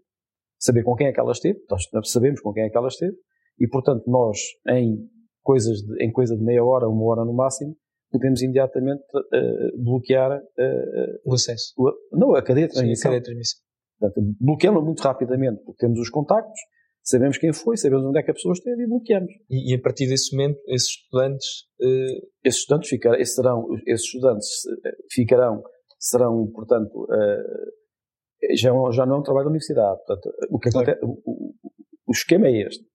[0.57, 3.15] saber com quem é que ela esteve, nós sabemos com quem é que ela esteve,
[3.59, 4.37] e, portanto, nós,
[4.69, 4.97] em
[5.41, 7.75] coisas de, em coisa de meia hora, uma hora no máximo,
[8.11, 11.73] podemos imediatamente uh, bloquear uh, o acesso.
[11.77, 13.11] O, não, a cadeia de transmissão.
[13.11, 13.59] Sim, a cadeia de transmissão.
[13.99, 16.59] Portanto, bloqueamos muito rapidamente, porque temos os contactos,
[17.05, 19.31] sabemos quem foi, sabemos onde é que a pessoa esteve e bloqueamos.
[19.49, 21.47] E, e a partir desse momento, esses estudantes.
[21.79, 22.27] Uh...
[22.43, 24.47] Esses estudantes, ficar, esses, serão, esses estudantes
[25.11, 25.63] ficarão,
[25.97, 27.07] serão, portanto,
[28.53, 29.97] já, já não é um trabalho da universidade.
[30.05, 30.91] Portanto, o, que claro.
[30.91, 31.53] acontece, o,
[32.07, 32.85] o esquema é este.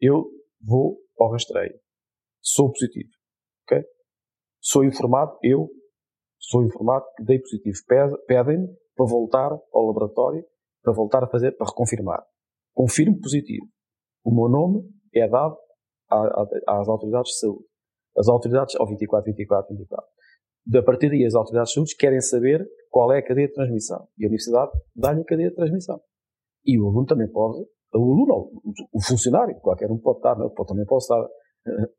[0.00, 0.28] Eu
[0.60, 1.74] vou ao rastreio.
[2.40, 3.10] Sou positivo.
[3.64, 3.84] ok?
[4.60, 5.68] Sou informado, eu
[6.38, 7.76] sou informado que dei positivo.
[8.26, 10.44] Pedem-me para voltar ao laboratório,
[10.82, 12.24] para voltar a fazer, para reconfirmar.
[12.78, 13.66] Confirmo positivo.
[14.24, 15.56] O meu nome é dado
[16.08, 17.64] às autoridades de saúde.
[18.16, 20.06] As autoridades, ao 24, 24, 24.
[20.76, 24.06] A partir daí, as autoridades de saúde querem saber qual é a cadeia de transmissão.
[24.16, 26.00] E a universidade dá-lhe a cadeia de transmissão.
[26.64, 28.62] E o aluno também pode, o aluno,
[28.92, 30.64] o funcionário, qualquer um pode estar, não, é?
[30.64, 31.26] também pode estar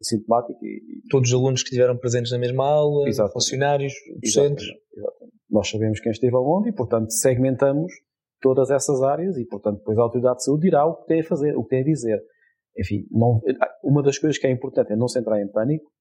[0.02, 0.66] sintomático.
[0.66, 3.34] E, Todos os alunos que estiveram presentes na mesma aula, exatamente.
[3.34, 4.64] funcionários, docentes.
[4.64, 4.84] Exatamente.
[4.96, 5.34] Exatamente.
[5.50, 7.92] Nós sabemos quem esteve aonde e, portanto, segmentamos
[8.42, 11.24] todas essas áreas e, portanto, depois a autoridade de saúde dirá o que tem a
[11.24, 12.22] fazer, o que tem a dizer.
[12.78, 13.42] Enfim, não,
[13.84, 15.92] uma das coisas que é importante é não se entrar em pânico,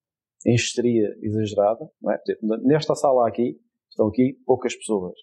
[0.47, 1.85] em histeria exagerada.
[2.11, 2.19] É?
[2.63, 3.59] Nesta sala aqui,
[3.91, 5.15] estão aqui poucas pessoas.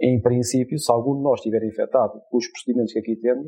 [0.00, 3.46] Em princípio, se algum de nós estiver infectado com os procedimentos que aqui temos,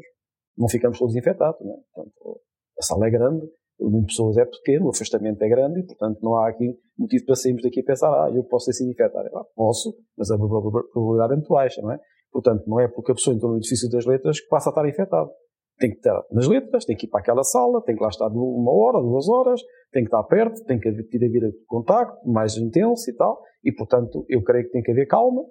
[0.56, 1.60] não ficamos todos infectados.
[1.60, 1.76] Não é?
[1.92, 2.40] Portanto,
[2.78, 3.46] a sala é grande,
[3.78, 6.78] o número de pessoas é pequeno, o afastamento é grande e, portanto, não há aqui
[6.96, 9.28] motivo para sairmos daqui a pensar, ah, eu posso ser infectado.
[9.36, 12.00] Ah, posso, mas a probabilidade é muito baixa, não é?
[12.32, 14.88] Portanto, não é porque a pessoa entrou no edifício das letras que passa a estar
[14.88, 15.30] infectado.
[15.78, 18.28] Tem que estar nas letras, tem que ir para aquela sala, tem que lá estar
[18.28, 19.60] uma hora, duas horas,
[19.92, 23.42] tem que estar perto, tem que ter a vida de contacto mais intenso e tal.
[23.64, 25.42] E, portanto, eu creio que tem que haver calma,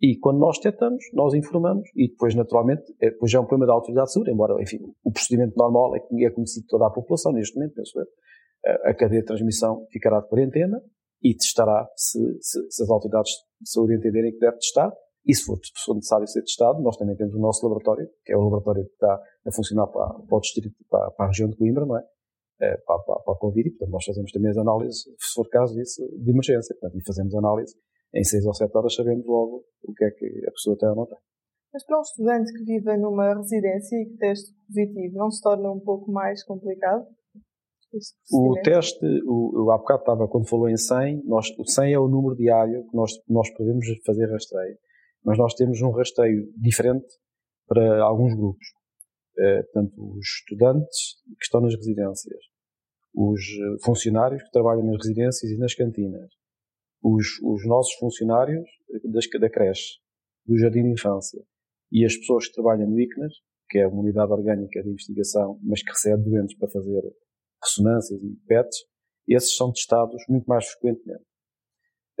[0.00, 3.72] e quando nós detectamos, nós informamos e depois, naturalmente, é, depois é um problema da
[3.72, 7.56] autoridade de saúde, embora, enfim, o procedimento normal é, é conhecido toda a população neste
[7.56, 8.06] momento, penso eu.
[8.84, 10.80] A cadeia de transmissão ficará de quarentena
[11.22, 14.92] e testará se, se, se as autoridades de saúde entenderem que deve testar
[15.28, 18.32] e se for, se for necessário ser testado, nós também temos o nosso laboratório, que
[18.32, 19.14] é o laboratório que está
[19.46, 22.04] a funcionar para, para o distrito, para, para, a região de Coimbra, não é?
[22.62, 25.46] é para, para, para a Covid, e portanto nós fazemos também as análises, se for
[25.50, 27.76] caso disso, de emergência, portanto, e fazemos análise
[28.14, 30.96] em 6 ou 7 horas sabemos logo o que é que a pessoa tem ou
[30.96, 31.18] não tem.
[31.72, 35.70] Mas para um estudante que vive numa residência e que teste positivo, não se torna
[35.70, 37.06] um pouco mais complicado?
[38.32, 41.98] O teste, o, o há bocado estava, quando falou em 100, nós, o 100 é
[41.98, 44.76] o número diário que nós, nós podemos fazer rastreio.
[45.28, 47.06] Mas nós temos um rastreio diferente
[47.66, 48.66] para alguns grupos.
[49.38, 52.40] É, portanto, os estudantes que estão nas residências,
[53.14, 53.42] os
[53.84, 56.32] funcionários que trabalham nas residências e nas cantinas,
[57.02, 58.66] os, os nossos funcionários
[59.04, 59.98] das, da creche
[60.46, 61.44] do Jardim de Infância
[61.92, 63.34] e as pessoas que trabalham no ICNAS,
[63.68, 67.02] que é uma unidade orgânica de investigação, mas que recebe doentes para fazer
[67.62, 68.78] ressonâncias e PETs,
[69.28, 71.24] esses são testados muito mais frequentemente.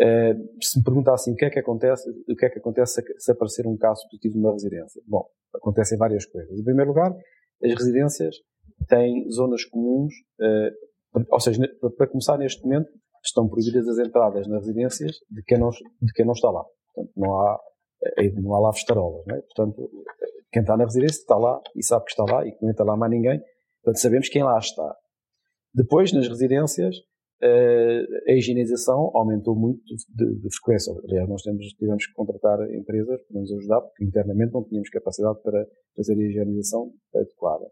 [0.00, 3.32] Uh, se me perguntassem o que é que acontece, o que é que acontece se
[3.32, 5.02] aparecer um caso positivo numa residência?
[5.06, 6.58] Bom, acontecem várias coisas.
[6.58, 7.12] Em primeiro lugar,
[7.64, 8.36] as residências
[8.88, 11.60] têm zonas comuns, uh, ou seja,
[11.96, 12.90] para começar neste momento,
[13.24, 16.64] estão proibidas as entradas nas residências de quem não, de quem não está lá.
[16.94, 17.60] Portanto, não há,
[18.18, 19.40] eh, não há lá festarolas, é?
[19.40, 19.90] Portanto,
[20.52, 22.84] quem está na residência está lá e sabe que está lá e que não entra
[22.84, 23.40] lá mais ninguém.
[23.82, 24.96] Portanto, sabemos quem lá está.
[25.74, 27.02] Depois, nas residências, eh,
[27.40, 30.92] a higienização aumentou muito de, de, frequência.
[31.04, 35.40] Aliás, nós temos, tivemos que contratar empresas para nos ajudar, porque internamente não tínhamos capacidade
[35.42, 37.66] para fazer a higienização adequada.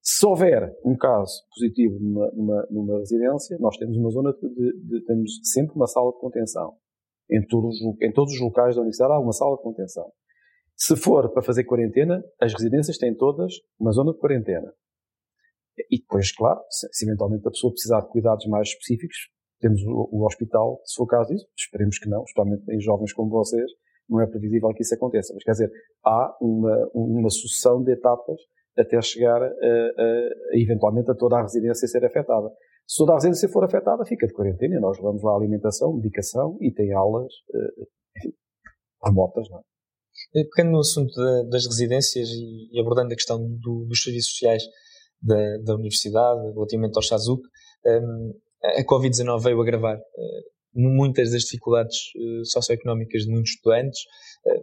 [0.00, 5.04] Se houver um caso positivo numa, numa, numa residência, nós temos uma zona de, de,
[5.06, 6.74] temos sempre uma sala de contenção.
[7.30, 10.10] Em todos, em todos os locais da universidade há uma sala de contenção.
[10.76, 14.72] Se for para fazer quarentena, as residências têm todas uma zona de quarentena.
[15.90, 19.16] E depois, claro, se, eventualmente a pessoa precisar de cuidados mais específicos,
[19.60, 23.12] temos o, o, hospital, se for o caso disso, esperemos que não, especialmente em jovens
[23.12, 23.70] como vocês,
[24.08, 25.32] não é previsível que isso aconteça.
[25.32, 25.72] Mas quer dizer,
[26.04, 28.38] há uma, uma sucessão de etapas
[28.76, 32.50] até chegar a, a, eventualmente a toda a residência ser afetada.
[32.86, 36.70] Se toda a residência for afetada, fica de quarentena, nós levamos lá alimentação, medicação e
[36.70, 37.84] tem aulas, eh,
[38.18, 38.36] enfim,
[39.02, 39.62] remotas, não é?
[40.54, 41.12] Pegando no assunto
[41.48, 44.62] das residências e abordando a questão do, dos serviços sociais
[45.20, 47.42] da, da universidade, relativamente ao Chazuc,
[47.86, 50.00] um, a Covid-19 veio agravar uh,
[50.74, 54.00] muitas das dificuldades uh, socioeconómicas de muitos estudantes.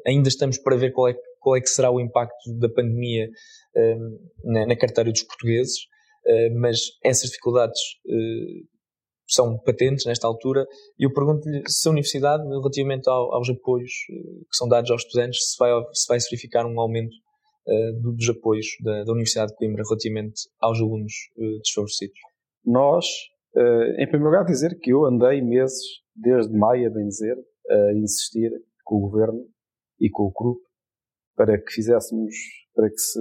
[0.06, 3.28] Ainda estamos para ver qual é, qual é que será o impacto da pandemia
[3.76, 5.74] hum, na, na, carteira dos portugueses,
[6.54, 7.82] mas essas dificuldades
[9.28, 10.68] são patentes nesta altura
[11.00, 15.40] e eu pergunto-lhe se a universidade, relativamente ao, aos apoios que são dados aos estudantes,
[15.52, 17.16] se vai, se vai verificar um aumento
[17.68, 22.20] uh, dos apoios da, da, Universidade de Coimbra relativamente aos alunos uh, desfavorecidos?
[22.66, 23.06] Nós,
[23.56, 25.82] uh, em primeiro lugar, dizer que eu andei meses,
[26.16, 27.38] desde maio, a bem dizer,
[27.70, 28.52] a insistir
[28.84, 29.46] com o Governo
[30.00, 30.60] e com o CRUP
[31.36, 32.36] para que fizéssemos,
[32.76, 33.20] para que se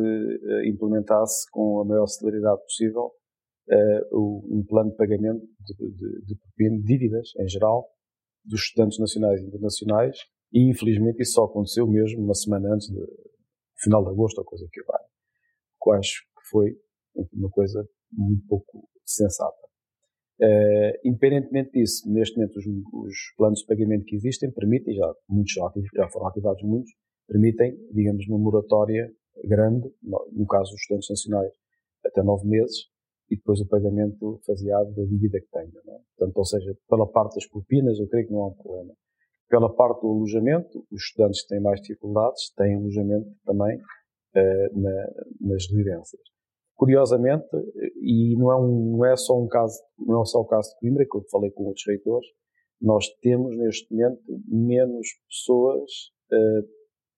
[0.66, 3.12] implementasse com a maior celeridade possível
[4.12, 7.86] um plano de pagamento de, de, de dívidas, em geral,
[8.44, 10.18] dos estudantes nacionais e internacionais,
[10.52, 13.00] e infelizmente isso só aconteceu mesmo uma semana antes de,
[13.82, 15.02] final de agosto ou coisa que vai.
[15.82, 16.76] Que eu acho que foi
[17.32, 19.56] uma coisa muito pouco sensata.
[20.40, 25.52] Uh, independentemente disso, neste momento os, os, planos de pagamento que existem permitem, já, muitos
[25.52, 26.90] já, já foram ativados muitos,
[27.28, 29.12] permitem, digamos, uma moratória
[29.44, 31.52] grande, no, caso dos estudantes nacionais,
[32.04, 32.86] até nove meses,
[33.30, 35.68] e depois o pagamento faseado da dívida que tenha.
[35.68, 35.98] É?
[36.16, 38.94] Portanto, ou seja, pela parte das propinas, eu creio que não há um problema.
[39.50, 45.06] Pela parte do alojamento, os estudantes que têm mais dificuldades têm alojamento também uh, na,
[45.40, 46.22] nas residências.
[46.76, 47.48] Curiosamente,
[48.00, 50.78] e não é, um, não é só um caso, não é só o caso de
[50.78, 52.26] Coimbra, que eu falei com outros reitores,
[52.80, 55.90] nós temos neste momento menos pessoas
[56.32, 56.68] a uh,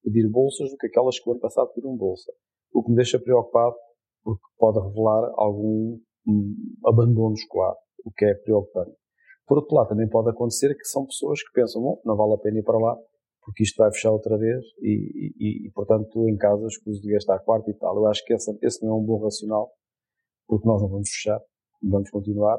[0.02, 2.32] pedir bolsas do que aquelas que o ano passado pediram bolsa.
[2.72, 3.76] O que me deixa preocupado,
[4.24, 8.96] porque pode revelar algum um, abandono escolar, o que é preocupante.
[9.52, 12.38] Por outro lado, também pode acontecer que são pessoas que pensam, bom, não vale a
[12.38, 12.96] pena ir para lá,
[13.44, 17.38] porque isto vai fechar outra vez e, e, e portanto, em casa escuso de gastar
[17.40, 17.94] quarto e tal.
[17.94, 19.70] Eu acho que esse, esse não é um bom racional,
[20.48, 21.38] porque nós não vamos fechar,
[21.82, 22.56] vamos continuar.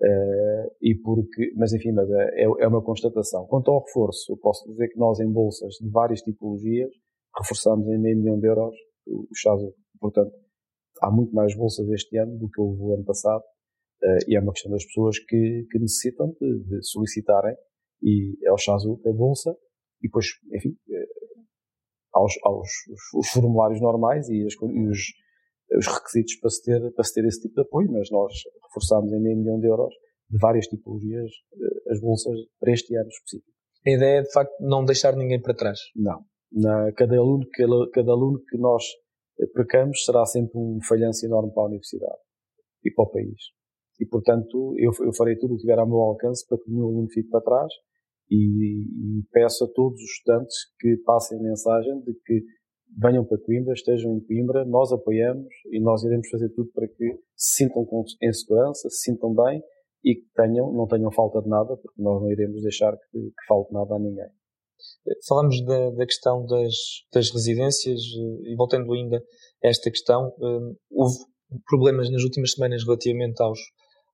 [0.00, 3.46] Uh, e porque, mas enfim, mas é, é uma constatação.
[3.46, 6.90] Quanto ao reforço, eu posso dizer que nós em bolsas de várias tipologias
[7.38, 8.74] reforçamos em meio milhão de euros
[9.06, 9.72] o, Chazo.
[10.00, 10.32] Portanto,
[11.02, 13.44] há muito mais bolsas este ano do que houve o ano passado
[14.28, 17.54] e é uma questão das pessoas que, que necessitam de, de, solicitarem
[18.02, 19.56] e ao Chazu a bolsa
[20.02, 21.42] e depois, enfim, uh,
[22.12, 22.68] aos, aos
[23.14, 24.98] os formulários normais e, as, e os,
[25.78, 28.32] os, requisitos para se, ter, para se ter esse tipo de apoio, mas nós
[28.66, 29.94] reforçamos em meio milhão de euros
[30.28, 33.52] de várias tipologias uh, as bolsas para este ano específico.
[33.86, 35.78] A ideia é, de facto, não deixar ninguém para trás?
[35.94, 36.24] Não.
[36.52, 38.84] Na, cada, aluno, cada, cada aluno que nós
[39.52, 42.18] precamos será sempre um falhanço enorme para a universidade
[42.84, 43.40] e para o país
[44.02, 46.86] e, portanto, eu, eu farei tudo o que tiver ao meu alcance para que nenhum
[46.86, 47.72] aluno fique para trás
[48.28, 52.42] e, e, peço a todos os estudantes que passem a mensagem de que
[53.00, 57.14] venham para Coimbra, estejam em Coimbra, nós apoiamos e nós iremos fazer tudo para que
[57.36, 57.86] se sintam
[58.20, 59.62] em segurança, se sintam bem
[60.04, 63.46] e que tenham, não tenham falta de nada, porque nós não iremos deixar que, que
[63.46, 64.28] falte nada a ninguém.
[65.28, 66.74] Falamos da, da questão das,
[67.14, 69.22] das, residências e voltando ainda
[69.62, 71.14] a esta questão, hum, houve
[71.68, 73.60] problemas nas últimas semanas relativamente aos,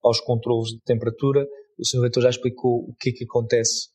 [0.03, 1.47] aos controlos de temperatura.
[1.79, 2.03] O Sr.
[2.03, 3.89] Reitor já explicou o que é que acontece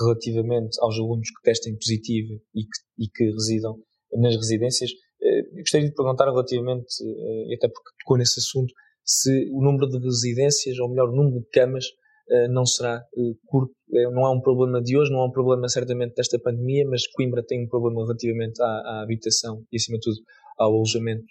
[0.00, 3.76] relativamente aos alunos que testem positivo e que, e que residam
[4.14, 4.90] nas residências.
[5.20, 8.72] Eu gostaria de perguntar relativamente, e até porque tocou nesse assunto,
[9.04, 11.84] se o número de residências, ou melhor, o número de camas,
[12.50, 13.02] não será
[13.46, 13.72] curto.
[13.88, 17.44] Não é um problema de hoje, não é um problema certamente desta pandemia, mas Coimbra
[17.46, 20.16] tem um problema relativamente à, à habitação e, acima de tudo,
[20.62, 21.24] ao alojamento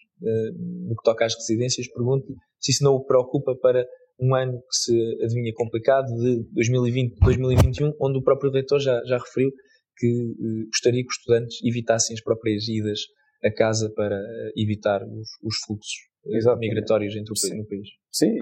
[0.87, 1.87] no que toca às residências.
[1.91, 3.85] Pergunto-lhe se isso não o preocupa para
[4.19, 9.49] um ano que se adivinha complicado, de 2020-2021, onde o próprio reitor já, já referiu
[9.97, 12.99] que eh, gostaria que os estudantes evitassem as próprias idas
[13.43, 15.93] a casa para eh, evitar os, os fluxos
[16.27, 16.69] eh, Exatamente.
[16.69, 17.57] migratórios entre o Sim.
[17.57, 17.87] no país.
[18.11, 18.37] Sim,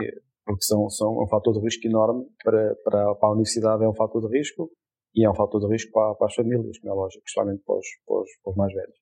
[0.46, 3.96] porque são, são um fator de risco enorme para, para, para a universidade, é um
[3.96, 4.70] fator de risco
[5.16, 7.76] e é um fator de risco para, para as famílias, como é lógico, especialmente para
[7.76, 8.99] os, para os, para os mais velhos.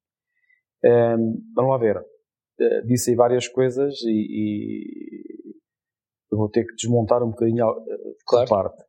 [0.83, 1.97] Um, vamos lá ver.
[1.97, 5.55] Uh, disse aí várias coisas e,
[6.31, 7.75] e, vou ter que desmontar um bocadinho a
[8.25, 8.49] claro.
[8.49, 8.83] parte.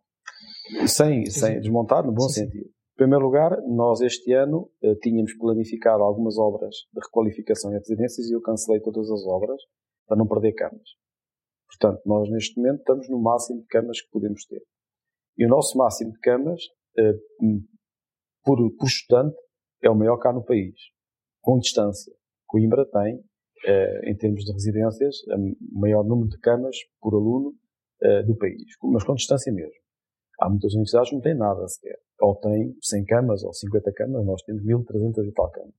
[0.86, 1.60] Sem, sim, sem sim.
[1.60, 2.66] desmontar, no bom sim, sentido.
[2.66, 8.28] Em primeiro lugar, nós este ano uh, tínhamos planificado algumas obras de requalificação em residências
[8.28, 9.60] e eu cancelei todas as obras
[10.06, 10.88] para não perder camas.
[11.68, 14.62] Portanto, nós neste momento estamos no máximo de camas que podemos ter.
[15.36, 16.60] E o nosso máximo de camas,
[16.98, 17.62] uh,
[18.44, 19.36] por, por estudante,
[19.82, 20.74] é o maior cá no país
[21.40, 22.12] com distância.
[22.46, 23.22] Coimbra tem,
[23.66, 27.54] eh, em termos de residências, o maior número de camas por aluno
[28.02, 29.74] eh, do país, mas com distância mesmo.
[30.40, 31.98] Há muitas universidades que não têm nada sequer.
[32.20, 35.74] Ou têm 100 camas ou 50 camas, nós temos 1300 e tal camas.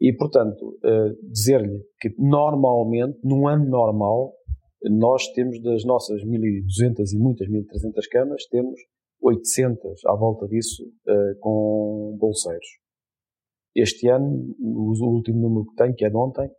[0.00, 4.34] E, portanto, eh, dizer-lhe que normalmente, num ano normal,
[4.84, 8.80] nós temos das nossas 1200 e muitas 1300 camas, temos
[9.20, 10.82] 800 à volta disso
[11.38, 12.81] com bolseiros.
[13.74, 16.50] Este ano, o último número que tenho, que é de ontem,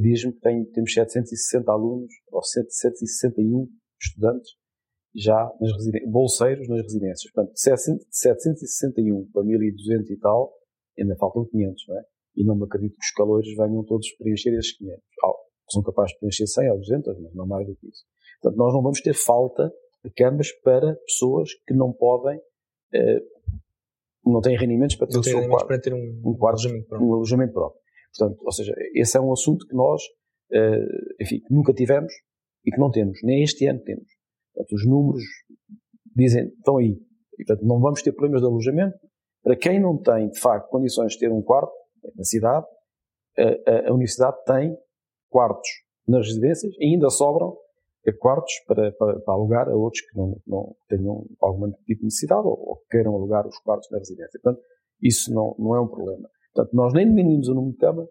[0.00, 3.68] diz-me que tem, temos 760 alunos, ou 761
[4.00, 4.50] estudantes,
[5.14, 7.32] já nas residências, bolseiros nas residências.
[7.32, 10.52] Portanto, 761 para 1200 e tal,
[10.98, 12.02] ainda faltam 500, não é?
[12.36, 15.02] E não me acredito que os calores venham todos preencher esses 500.
[15.70, 18.04] são capazes de preencher 100 ou 200, mas não mais do que isso.
[18.40, 19.72] Portanto, nós não vamos ter falta
[20.04, 22.40] de camas para pessoas que não podem
[22.94, 23.20] eh,
[24.32, 26.94] não têm rendimentos para ter não seu quarto, para ter um, um quarto, alojamento.
[26.94, 27.80] Um alojamento próprio.
[28.16, 30.02] Portanto, ou seja, esse é um assunto que nós,
[30.52, 32.12] uh, enfim, nunca tivemos
[32.64, 34.08] e que não temos, nem este ano temos.
[34.54, 35.22] Portanto, os números
[36.16, 36.98] dizem, estão aí.
[37.38, 38.98] E, portanto, não vamos ter problemas de alojamento.
[39.42, 41.72] Para quem não tem, de facto, condições de ter um quarto
[42.16, 42.66] na cidade,
[43.38, 44.76] a, a universidade tem
[45.30, 45.68] quartos
[46.06, 47.56] nas residências e ainda sobram
[48.12, 52.46] quartos para, para, para, alugar a outros que não, não tenham algum tipo de necessidade
[52.46, 54.40] ou, ou, queiram alugar os quartos na residência.
[54.42, 54.62] Portanto,
[55.02, 56.28] isso não, não é um problema.
[56.54, 58.08] Portanto, nós nem diminuímos o número de camas,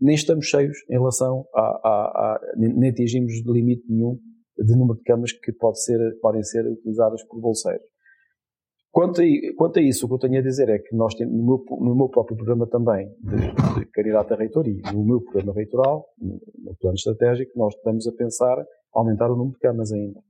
[0.00, 4.18] nem estamos cheios em relação a, a, a nem atingimos limite nenhum
[4.58, 7.86] de número de camas que pode ser, podem ser utilizadas por bolseiros.
[8.94, 9.24] Quanto a,
[9.56, 11.64] quanto a isso, o que eu tenho a dizer é que nós temos, no meu,
[11.80, 16.06] no meu próprio programa também, de, de candidato a reitor e no meu programa reitoral,
[16.16, 20.20] no, no plano estratégico, nós estamos a pensar aumentar o número de camas ainda.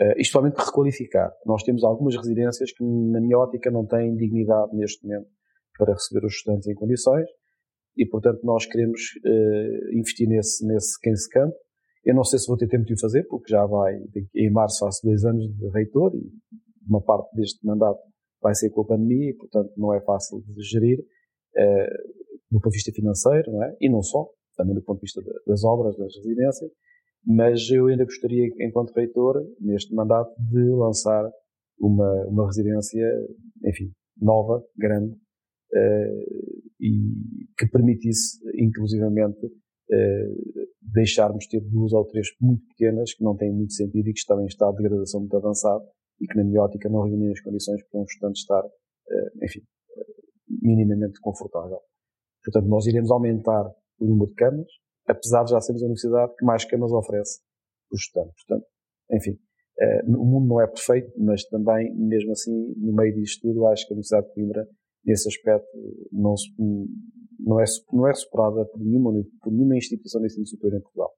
[0.00, 1.32] Uh, isto somente requalificar.
[1.44, 5.28] Nós temos algumas residências que, na minha ótica, não têm dignidade neste momento
[5.76, 7.28] para receber os estudantes em condições
[7.96, 11.52] e, portanto, nós queremos uh, investir nesse, nesse Kense Camp.
[12.04, 13.94] Eu não sei se vou ter tempo de o fazer, porque já vai,
[14.36, 16.30] em março faço dois anos de reitor e
[16.88, 18.00] uma parte deste mandato
[18.40, 22.18] vai ser com a pandemia e, portanto, não é fácil de gerir uh,
[22.50, 23.76] do ponto de vista financeiro, não é?
[23.80, 26.70] E não só, também do ponto de vista das obras, das residências
[27.24, 31.30] mas eu ainda gostaria, enquanto reitor, neste mandato, de lançar
[31.78, 33.04] uma, uma residência,
[33.64, 42.64] enfim, nova, grande, uh, e que permitisse, inclusivamente, uh, deixarmos ter duas ou três muito
[42.68, 45.84] pequenas, que não têm muito sentido e que estão em estado de degradação muito avançado
[46.20, 49.60] e que, na minha ótica, não reúnem as condições para um estudante estar, uh, enfim,
[50.62, 51.78] minimamente confortável.
[52.44, 54.68] Portanto, nós iremos aumentar o número de camas,
[55.08, 57.40] apesar de já sermos a universidade que mais camas oferece
[57.92, 58.34] os estudantes.
[58.46, 58.66] Portanto,
[59.12, 59.38] enfim,
[59.80, 63.86] eh, o mundo não é perfeito, mas também, mesmo assim, no meio disto tudo, acho
[63.86, 64.68] que a Universidade de Coimbra,
[65.04, 65.68] nesse aspecto,
[66.12, 66.34] não,
[67.38, 71.12] não, é, não é superada por nenhuma, por nenhuma instituição de ensino superior em Portugal.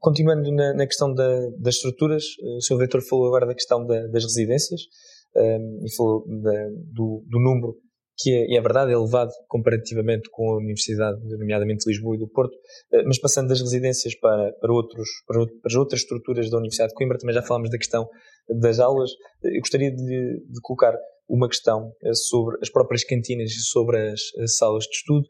[0.00, 2.78] Continuando na, na questão da, das estruturas, eh, o Sr.
[2.78, 4.80] Reitor falou agora da questão da, das residências
[5.36, 7.76] um, eh, e falou da, do, do, número
[8.16, 12.18] que é, e é verdade, é elevado comparativamente com a Universidade, nomeadamente de Lisboa e
[12.18, 12.56] do Porto,
[12.92, 16.94] eh, mas passando das residências para, para, outros, para, para outras estruturas da Universidade de
[16.94, 18.08] Coimbra, também já falámos da questão
[18.60, 19.10] das aulas,
[19.42, 20.96] eu gostaria de, de colocar
[21.28, 25.26] uma questão eh, sobre as próprias cantinas e sobre as, as salas de estudo.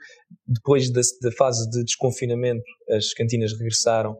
[0.46, 4.16] Depois da, da, fase de desconfinamento, as cantinas regressaram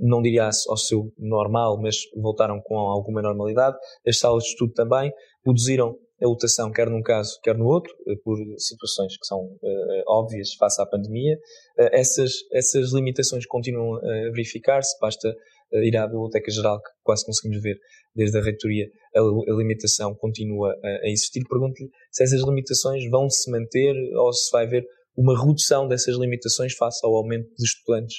[0.00, 3.76] não diria ao seu normal, mas voltaram com alguma normalidade.
[4.06, 5.12] As salas de estudo também
[5.44, 10.02] reduziram a lotação, quer num caso, quer no outro, eh, por situações que são uh,
[10.06, 11.36] óbvias face à pandemia.
[11.78, 15.34] Uh, essas, essas limitações continuam a verificar-se, basta
[15.72, 17.78] ir à Biblioteca Geral, que quase conseguimos ver
[18.14, 21.42] desde a reitoria, a, a limitação continua a, a existir.
[21.48, 24.84] Pergunto-lhe se essas limitações vão se manter ou se vai haver
[25.16, 28.18] uma redução dessas limitações face ao aumento de estudantes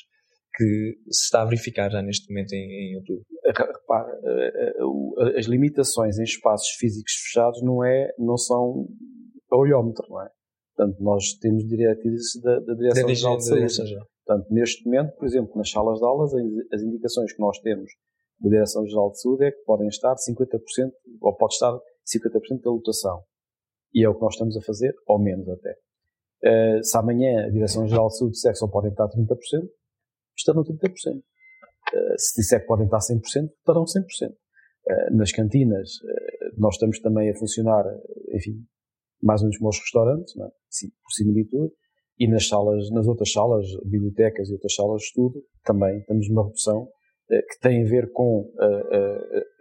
[0.62, 3.26] que se está a verificar já neste momento em, em outubro.
[3.44, 8.88] Repara, eh, eh, as limitações em espaços físicos fechados não, é, não são
[9.52, 10.30] a olhómetro, não é?
[10.76, 13.96] Portanto, nós temos diretrizes da, da Direção-Geral de Saúde.
[14.26, 16.32] Portanto, neste momento, por exemplo, nas salas de aulas,
[16.72, 17.92] as indicações que nós temos
[18.40, 20.92] da Direção-Geral de Saúde é que podem estar 50%,
[21.22, 23.24] ou pode estar 50% da lotação.
[23.94, 25.76] E é o que nós estamos a fazer, ou menos até.
[26.44, 29.68] Uh, se amanhã a Direção-Geral de Saúde disser que só podem estar 30%,
[30.38, 30.72] estarão 30%.
[30.74, 34.32] Uh, se disser que podem estar 100%, estarão 100%.
[34.32, 37.86] Uh, nas cantinas, uh, nós estamos também a funcionar,
[38.34, 38.64] enfim,
[39.22, 40.50] mais ou menos como os restaurantes, é?
[40.70, 41.72] Sim, por similitud,
[42.20, 46.46] e nas salas, nas outras salas, bibliotecas e outras salas de estudo, também temos uma
[46.46, 46.88] redução
[47.28, 48.52] que tem a ver com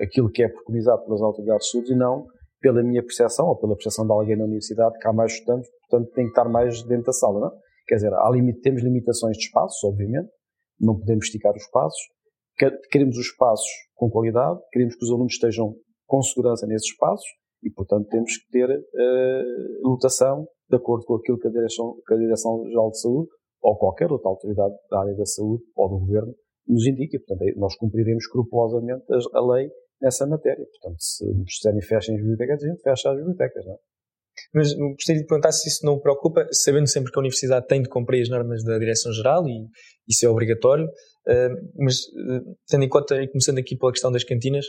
[0.01, 2.27] aquilo que é preconizado pelas autoridades de estudos e não
[2.61, 6.12] pela minha percepção ou pela percepção de alguém na universidade que há mais estudantes, portanto
[6.12, 7.49] tem que estar mais dentro da sala, não?
[7.49, 7.51] É?
[7.89, 10.31] Quer dizer, há limite, temos limitações de espaços, obviamente,
[10.81, 12.01] não podemos esticar os passos.
[12.91, 15.74] Queremos os espaços com qualidade, queremos que os alunos estejam
[16.07, 17.26] com segurança nesses espaços
[17.62, 22.14] e, portanto, temos que ter uh, lotação de acordo com aquilo que a Direção, que
[22.14, 23.28] a Direção Geral de Saúde
[23.62, 26.35] ou qualquer outra autoridade da área da saúde ou do governo
[26.66, 27.18] nos indica.
[27.18, 29.05] Portanto, nós cumpriremos escrupulosamente
[29.35, 29.70] a lei
[30.01, 30.64] nessa matéria.
[30.66, 33.76] Portanto, se nos disserem fechem as bibliotecas, a gente fecha as bibliotecas, não é?
[34.53, 37.82] Mas gostaria de perguntar se isso não o preocupa, sabendo sempre que a Universidade tem
[37.82, 39.68] de cumprir as normas da Direção-Geral e
[40.09, 40.88] isso é obrigatório,
[41.76, 41.98] mas
[42.68, 44.66] tendo em conta, e começando aqui pela questão das cantinas,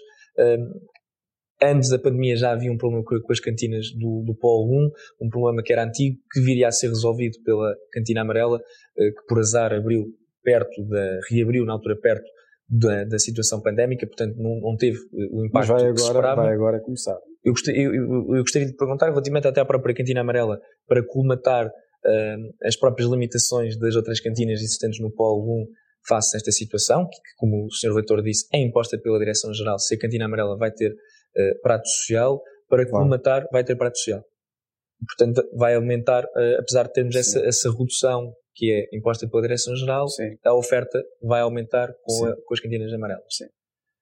[1.64, 4.72] antes da pandemia já havia um problema com as cantinas do, do Polo
[5.20, 8.60] 1, um problema que era antigo, que viria a ser resolvido pela Cantina Amarela,
[8.96, 10.06] que por azar abriu
[10.44, 12.26] perto da, reabriu na altura perto
[12.68, 14.98] da, da situação pandémica, portanto não, não teve
[15.32, 16.42] o impacto Mas vai agora, que se esperava.
[16.44, 17.18] vai agora começar.
[17.44, 21.68] Eu gostaria, eu, eu, gostaria de perguntar, relativamente até à própria cantina amarela, para colmatar
[21.68, 25.66] uh, as próprias limitações das outras cantinas existentes no Polo 1
[26.08, 27.94] face a esta situação, que, como o Sr.
[27.94, 32.42] Reitor disse, é imposta pela Direção-Geral, se a cantina amarela vai ter uh, prato social,
[32.68, 34.24] para colmatar vai ter prato social.
[35.06, 40.06] Portanto, vai aumentar, uh, apesar de termos essa, essa redução que é imposta pela Direção-Geral,
[40.46, 43.26] a oferta vai aumentar com, a, com as cantinas amarelas.
[43.30, 43.46] Sim.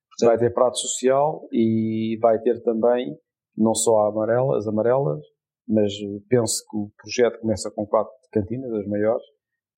[0.10, 3.16] Portanto, vai ter prato social e vai ter também
[3.60, 5.22] não só amarela, as amarelas,
[5.68, 5.94] mas
[6.28, 9.24] penso que o projeto começa com quatro cantinas, as maiores,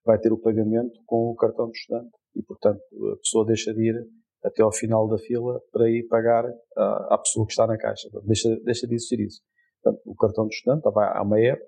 [0.05, 2.81] vai ter o pagamento com o cartão de estudante e, portanto,
[3.13, 3.95] a pessoa deixa de ir
[4.43, 6.45] até ao final da fila para ir pagar
[6.77, 8.09] à, à pessoa que está na caixa.
[8.25, 9.41] Deixa, deixa de existir isso.
[9.83, 11.61] Portanto, o cartão de estudante vai a uma app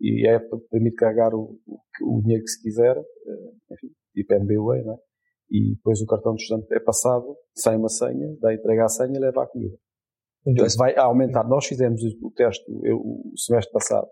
[0.00, 4.34] e a app permite carregar o, o, o dinheiro que se quiser, eh, enfim, tipo
[4.34, 4.96] MBWay, não é?
[5.50, 9.16] E depois o cartão de estudante é passado, sai uma senha, dá entrega a senha
[9.16, 9.76] e leva a comida.
[10.46, 11.44] Então, vai aumentar.
[11.48, 14.06] Nós fizemos o teste eu, o semestre passado,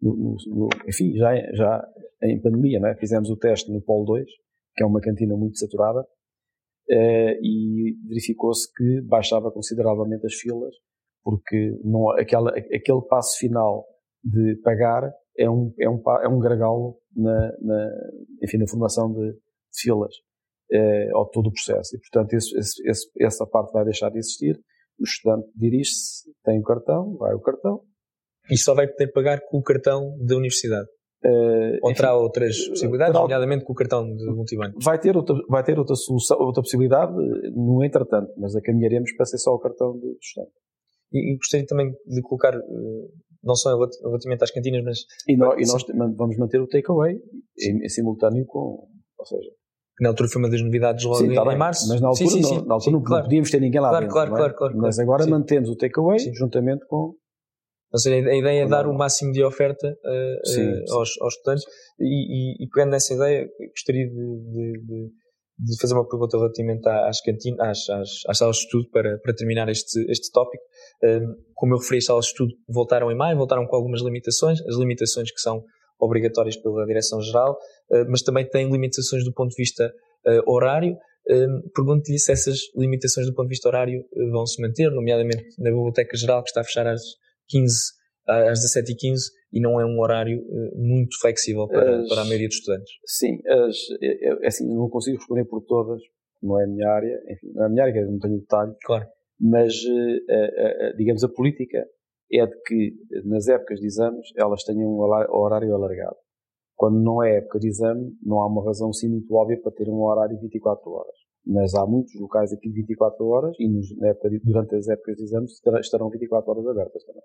[0.00, 1.86] no, no, no, enfim, já, já
[2.22, 2.94] em pandemia, né?
[2.98, 4.24] fizemos o teste no Polo 2,
[4.74, 6.06] que é uma cantina muito saturada,
[6.90, 10.74] eh, e verificou-se que baixava consideravelmente as filas,
[11.22, 13.84] porque não, aquela, aquele passo final
[14.22, 17.90] de pagar é um, é um, é um gargalo na, na,
[18.42, 19.34] enfim, na formação de
[19.74, 20.14] filas,
[20.72, 21.96] eh, ao todo o processo.
[21.96, 22.56] E, portanto, esse,
[22.88, 24.58] esse, essa parte vai deixar de existir
[24.98, 27.80] o estudante dirige-se, tem o cartão, vai o cartão.
[28.50, 30.86] E só vai poder pagar com o cartão da universidade?
[31.24, 34.78] Uh, Ou terá outras possibilidades, terá, nomeadamente com o cartão de multibanco?
[34.80, 37.12] Vai ter, outra, vai ter outra solução, outra possibilidade
[37.52, 40.52] no entretanto, mas a caminharemos para ser só o cartão de estudante.
[41.12, 43.08] E, e gostaria também de colocar, eh,
[43.42, 43.70] não só
[44.04, 44.98] relativamente às cantinas, mas...
[45.26, 45.82] E nós, e nós
[46.16, 47.14] vamos manter o takeaway
[47.58, 48.86] em, em simultâneo com,
[49.18, 49.50] ou seja,
[50.00, 51.88] na altura foi uma das novidades logo sim, tá em, março.
[51.88, 53.24] Mas na altura, sim, sim, não, na altura não, claro.
[53.24, 54.14] podíamos ter ninguém lá claro, dentro.
[54.14, 54.36] Claro, é?
[54.36, 57.14] claro, claro, Mas agora mantemos o takeaway juntamente com.
[57.92, 61.64] Ou seja, a ideia é dar o máximo de oferta uh, uh, aos, aos, estudantes
[61.98, 65.10] e, e, e, pegando nessa ideia, gostaria de, de, de,
[65.60, 69.34] de fazer uma pergunta relativamente às cantinas, às, às, às, salas de estudo para, para
[69.34, 70.64] terminar este, este tópico.
[71.04, 74.60] Uh, como eu referi, as salas de estudo voltaram em maio, voltaram com algumas limitações,
[74.62, 75.62] as limitações que são
[75.98, 77.56] obrigatórias pela Direção-Geral,
[78.08, 79.92] mas também têm limitações do ponto de vista
[80.26, 80.94] uh, horário.
[81.28, 85.44] Uh, Pergunto-lhe se essas limitações do ponto de vista horário uh, vão se manter, nomeadamente
[85.58, 87.02] na Biblioteca Geral, que está a fechar às
[87.48, 87.74] 15,
[88.28, 89.16] às 17h15,
[89.52, 90.42] e não é um horário
[90.74, 92.92] muito flexível para, as, para a maioria dos estudantes.
[93.06, 96.00] Sim, as, é, é, assim, não consigo responder por todas,
[96.42, 99.06] não é a minha área, enfim, não é a minha área, não tenho detalhes, claro.
[99.40, 99.74] mas,
[100.98, 101.86] digamos, a política
[102.32, 106.16] é de que, nas épocas de exames, elas tenham um horário alargado.
[106.76, 109.88] Quando não é época de exame, não há uma razão sim muito óbvia para ter
[109.88, 111.14] um horário de 24 horas.
[111.46, 115.22] Mas há muitos locais aqui de 24 horas e nos, época, durante as épocas de
[115.22, 117.22] exames estarão 24 horas abertas também.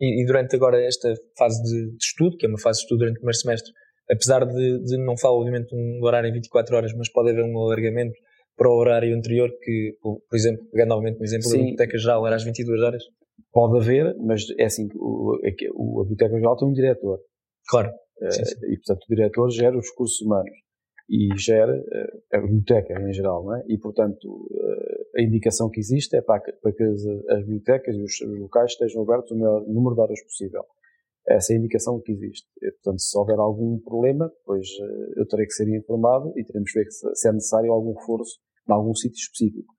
[0.00, 3.00] E, e durante agora esta fase de, de, estudo, que é uma fase de estudo
[3.00, 3.72] durante o primeiro semestre,
[4.10, 7.58] apesar de, de não falar obviamente um horário em 24 horas, mas pode haver um
[7.58, 8.14] alargamento
[8.56, 11.50] para o horário anterior que, por, exemplo, pegando novamente no exemplo Sim.
[11.50, 13.02] da Biblioteca Geral, era às 22 horas?
[13.52, 17.20] Pode haver, mas é assim, o, é o, a Biblioteca Geral tem um diretor.
[17.68, 17.90] Claro.
[18.20, 18.56] Uh, sim, sim.
[18.66, 20.50] E, portanto, o diretor gera os recursos humanos
[21.08, 23.64] e gera uh, a biblioteca em geral, não é?
[23.68, 27.96] E, portanto, uh, a indicação que existe é para que, para que as, as, bibliotecas
[27.96, 30.62] e os, os, locais estejam abertos o maior número de horas possível.
[31.28, 32.48] Essa é a indicação que existe.
[32.62, 34.66] E, portanto, se houver algum problema, pois
[35.16, 38.38] eu terei que ser informado e teremos que ver se é necessário algum reforço
[38.68, 39.74] em algum sítio específico.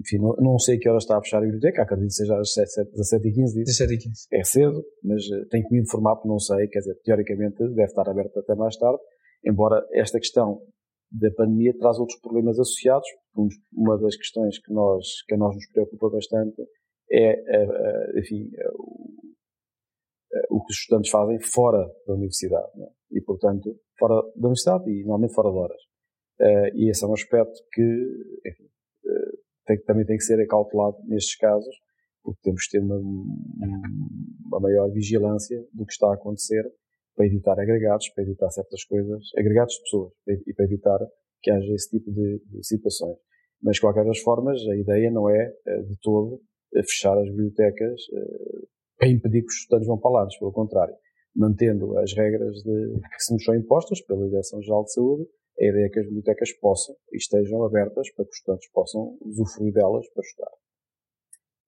[0.00, 2.48] Enfim, não, não, sei que horas está a fechar a biblioteca, acredito que seja às
[2.48, 3.62] 17h15.
[3.62, 4.26] 17h15.
[4.32, 8.08] É cedo, mas tenho que me informar porque não sei, quer dizer, teoricamente deve estar
[8.08, 8.98] aberto até mais tarde,
[9.46, 10.60] embora esta questão
[11.10, 13.08] da pandemia traz outros problemas associados.
[13.72, 16.62] Uma das questões que, nós, que a nós nos preocupa bastante
[17.10, 18.50] é, enfim,
[20.50, 22.82] o que os estudantes fazem fora da universidade.
[22.82, 22.88] É?
[23.12, 25.80] E, portanto, fora da universidade e normalmente fora de horas.
[26.74, 27.82] E esse é um aspecto que,
[28.46, 28.68] enfim,
[29.66, 31.74] tem, também tem que ser acautelado nestes casos,
[32.22, 36.64] porque temos que ter uma, uma maior vigilância do que está a acontecer
[37.14, 40.12] para evitar agregados, para evitar certas coisas, agregados de pessoas,
[40.46, 40.98] e para evitar
[41.42, 43.16] que haja esse tipo de, de situações.
[43.62, 46.40] Mas, de qualquer das formas, a ideia não é, eh, de todo,
[46.74, 48.66] eh, fechar as bibliotecas eh,
[48.98, 50.94] para impedir que os estudantes vão para lá, pelo contrário.
[51.34, 55.26] Mantendo as regras de, que se nos são impostas pela Direção-Geral de Saúde,
[55.58, 59.16] a ideia é que as bibliotecas possam e estejam abertas para que os estudantes possam
[59.20, 60.50] usufruir delas para estudar.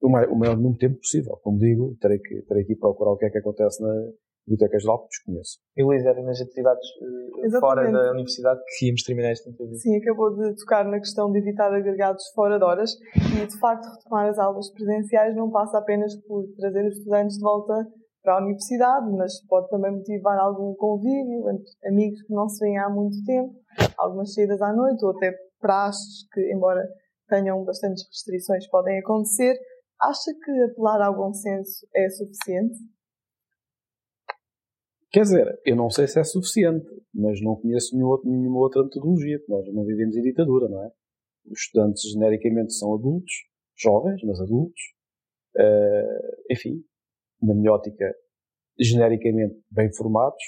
[0.02, 1.36] O maior, o maior número de tempo possível.
[1.42, 4.12] Como digo, terei que, terei que ir procurar o que é que acontece na
[4.46, 5.58] Biblioteca Geral, que desconheço.
[5.76, 9.82] E Luís, era nas atividades uh, fora da universidade que íamos terminar esta entrevista.
[9.82, 12.92] Sim, acabou de tocar na questão de evitar agregados fora de horas
[13.34, 17.42] e, de facto, retomar as aulas presenciais não passa apenas por trazer os estudantes de
[17.42, 17.74] volta
[18.26, 22.76] para a universidade, mas pode também motivar algum convívio entre amigos que não se veem
[22.76, 23.54] há muito tempo,
[23.96, 26.82] algumas saídas à noite ou até praxes que, embora
[27.28, 29.56] tenham bastantes restrições, podem acontecer.
[30.00, 32.74] Acha que apelar ao bom senso é suficiente?
[35.12, 39.52] Quer dizer, eu não sei se é suficiente, mas não conheço nenhuma outra metodologia, porque
[39.52, 40.90] nós não vivemos em ditadura, não é?
[41.46, 43.32] Os estudantes genericamente são adultos,
[43.78, 44.82] jovens, mas adultos.
[45.56, 46.84] Uh, enfim,
[47.46, 48.14] na minha ótica,
[48.78, 50.42] genericamente bem formados,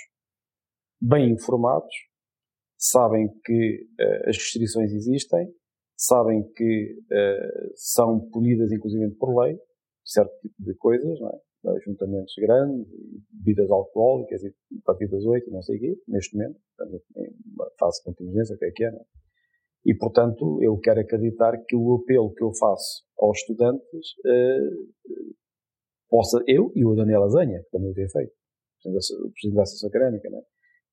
[1.00, 1.94] bem informados,
[2.76, 5.52] sabem que uh, as restrições existem,
[5.96, 9.58] sabem que uh, são punidas inclusive por lei,
[10.04, 11.38] certo tipo de coisas, não é?
[11.76, 12.88] Ajuntamentos grandes,
[13.32, 16.58] bebidas alcoólicas e a partir das oito, não sei o quê, neste momento,
[17.16, 19.04] em uma fase de contingência, o que é que é, não é?
[19.84, 24.88] E, portanto, eu quero acreditar que o apelo que eu faço aos estudantes uh,
[26.08, 28.32] possa, eu e o Daniel Azanha, que também o tem feito,
[28.86, 30.40] o Presidente da Associação Académica, né,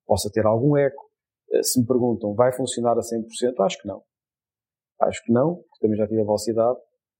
[0.06, 1.04] possa ter algum eco.
[1.52, 3.60] Eh, se me perguntam, vai funcionar a 100%?
[3.60, 4.04] Acho que não.
[5.02, 6.80] Acho que não, porque também já tive a vossa idade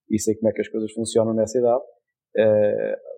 [0.10, 1.84] e sei como é que as coisas funcionam nessa idade.
[2.38, 3.16] Uh,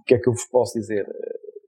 [0.00, 1.06] o que é que eu vos posso dizer?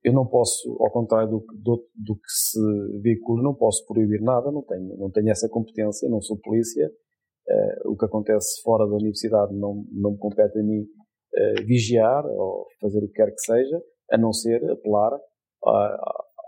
[0.05, 2.61] Eu não posso, ao contrário do, do, do que se
[3.01, 6.91] veicula, não posso proibir nada, não tenho, não tenho essa competência, não sou polícia,
[7.85, 12.67] o que acontece fora da universidade não, não me compete a mim uh, vigiar ou
[12.81, 15.19] fazer o que quer que seja, a não ser apelar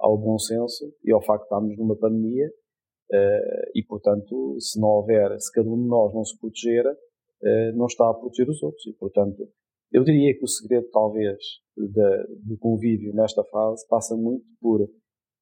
[0.01, 4.89] ao bom senso e ao facto de estarmos numa pandemia uh, e, portanto, se não
[4.89, 6.85] houver, se cada um de nós não se proteger,
[7.75, 8.87] não está a proteger os outros.
[8.87, 9.49] E, portanto,
[9.91, 11.39] eu diria que o segredo, talvez,
[11.75, 14.87] do convívio nesta fase passa muito por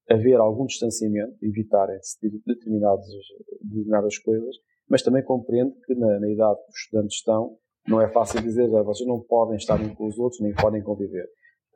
[0.09, 3.04] haver algum distanciamento, evitarem-se determinadas,
[3.61, 4.56] determinadas coisas,
[4.89, 8.74] mas também compreendo que na, na idade que os estudantes estão, não é fácil dizer,
[8.74, 11.26] ah, vocês não podem estar uns com os outros, nem podem conviver.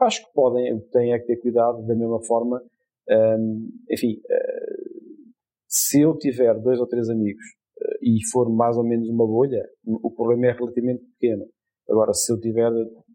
[0.01, 2.63] Acho que podem, têm é que ter cuidado da mesma forma,
[3.09, 5.33] hum, enfim, uh,
[5.69, 7.45] se eu tiver dois ou três amigos
[7.79, 11.47] uh, e for mais ou menos uma bolha, o problema é relativamente pequeno.
[11.89, 12.71] Agora, se eu tiver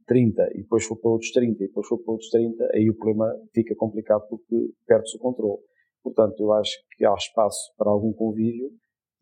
[0.08, 2.96] 30 e depois for para outros 30 e depois for para outros 30, aí o
[2.96, 5.60] problema fica complicado porque perde-se o controle.
[6.04, 8.70] Portanto, eu acho que há espaço para algum convívio,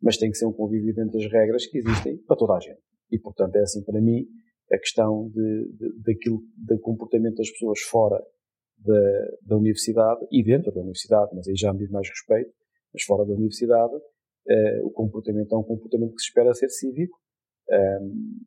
[0.02, 2.80] mas tem que ser um convívio dentro das regras que existem para toda a gente.
[3.12, 4.26] E, portanto, é assim para mim
[4.72, 8.20] a questão de, de, daquilo, do comportamento das pessoas fora
[8.78, 12.52] da, da, universidade e dentro da universidade, mas aí já me diz mais respeito,
[12.94, 17.18] Mas fora da universidade, uh, o comportamento é um comportamento que se espera ser cívico
[17.70, 18.40] um,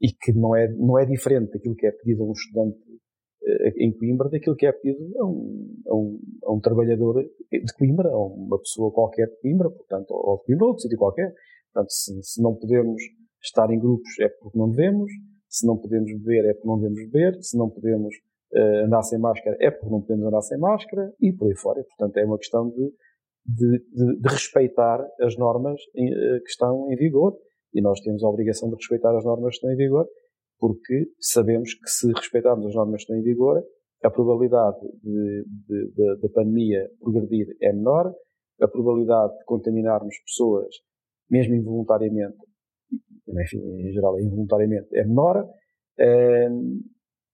[0.00, 2.78] e que não é, não é diferente daquilo que é pedido a um estudante
[3.76, 8.08] em Coimbra daquilo que é pedido a um, a um, a um trabalhador de Coimbra,
[8.08, 11.34] a uma pessoa qualquer de Coimbra, portanto, ou de Coimbra ou de sítio qualquer.
[11.72, 13.02] Portanto, se, se não podemos
[13.42, 15.10] estar em grupos é porque não devemos,
[15.48, 18.14] se não podemos beber é porque não devemos beber, se não podemos
[18.54, 21.82] uh, andar sem máscara é porque não podemos andar sem máscara e por aí fora.
[21.84, 22.92] Portanto, é uma questão de,
[23.46, 27.36] de, de, de respeitar as normas em, uh, que estão em vigor
[27.74, 30.06] e nós temos a obrigação de respeitar as normas que estão em vigor
[30.62, 33.60] porque sabemos que se respeitarmos as normas que estão em vigor,
[34.00, 34.78] a probabilidade
[36.22, 38.14] da pandemia progredir é menor,
[38.60, 40.72] a probabilidade de contaminarmos pessoas,
[41.28, 42.38] mesmo involuntariamente,
[43.28, 45.44] enfim, em geral involuntariamente, é menor,
[45.98, 46.78] ehm,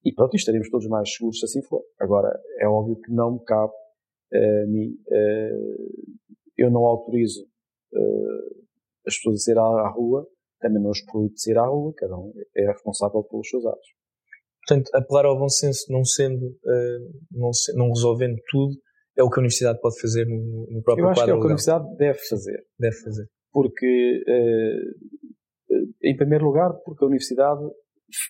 [0.06, 1.82] e pronto, estaremos todos mais seguros se assim for.
[2.00, 3.74] Agora, é óbvio que não me cabe
[4.32, 5.76] a mim, eh,
[6.56, 7.46] eu não autorizo
[7.92, 8.62] eh,
[9.06, 10.26] as pessoas a sair à rua,
[10.60, 13.88] também não os de à rua, cada um é responsável pelos seus atos.
[14.66, 18.74] Portanto, apelar ao bom senso, não sendo, uh, não, se, não, resolvendo tudo,
[19.16, 21.38] é o que a universidade pode fazer no, no próprio Eu acho que é o
[21.38, 22.66] que a universidade deve fazer.
[22.78, 23.28] Deve fazer.
[23.50, 27.62] Porque, uh, em primeiro lugar, porque a universidade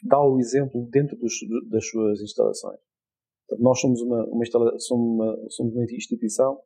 [0.04, 1.34] dá o exemplo dentro dos,
[1.70, 2.78] das suas instalações.
[3.58, 4.44] Nós somos uma, uma,
[4.78, 6.58] somos, uma, instituição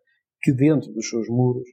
[0.42, 1.68] que dentro dos seus muros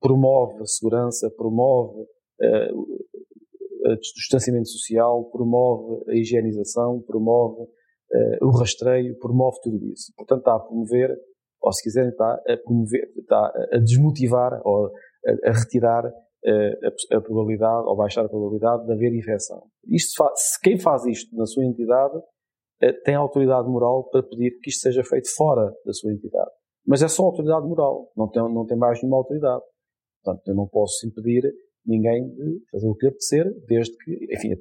[0.00, 2.04] promove a segurança, promove
[2.40, 10.12] o distanciamento social, promove a higienização, promove uh, o rastreio, promove tudo isso.
[10.16, 11.16] Portanto, está a promover,
[11.60, 17.16] ou se quiserem, está a promover, está a desmotivar ou a, a retirar uh, a,
[17.16, 19.62] a, probabilidade ou baixar a probabilidade de haver infecção.
[19.88, 22.18] Isto faz, quem faz isto na sua entidade
[23.04, 26.50] tem autoridade moral para pedir que isto seja feito fora da sua entidade.
[26.86, 29.62] Mas é só autoridade moral, não tem, não tem mais nenhuma autoridade.
[30.22, 31.50] Portanto, eu não posso impedir
[31.86, 34.54] ninguém de fazer o que apetecer, desde que, enfim,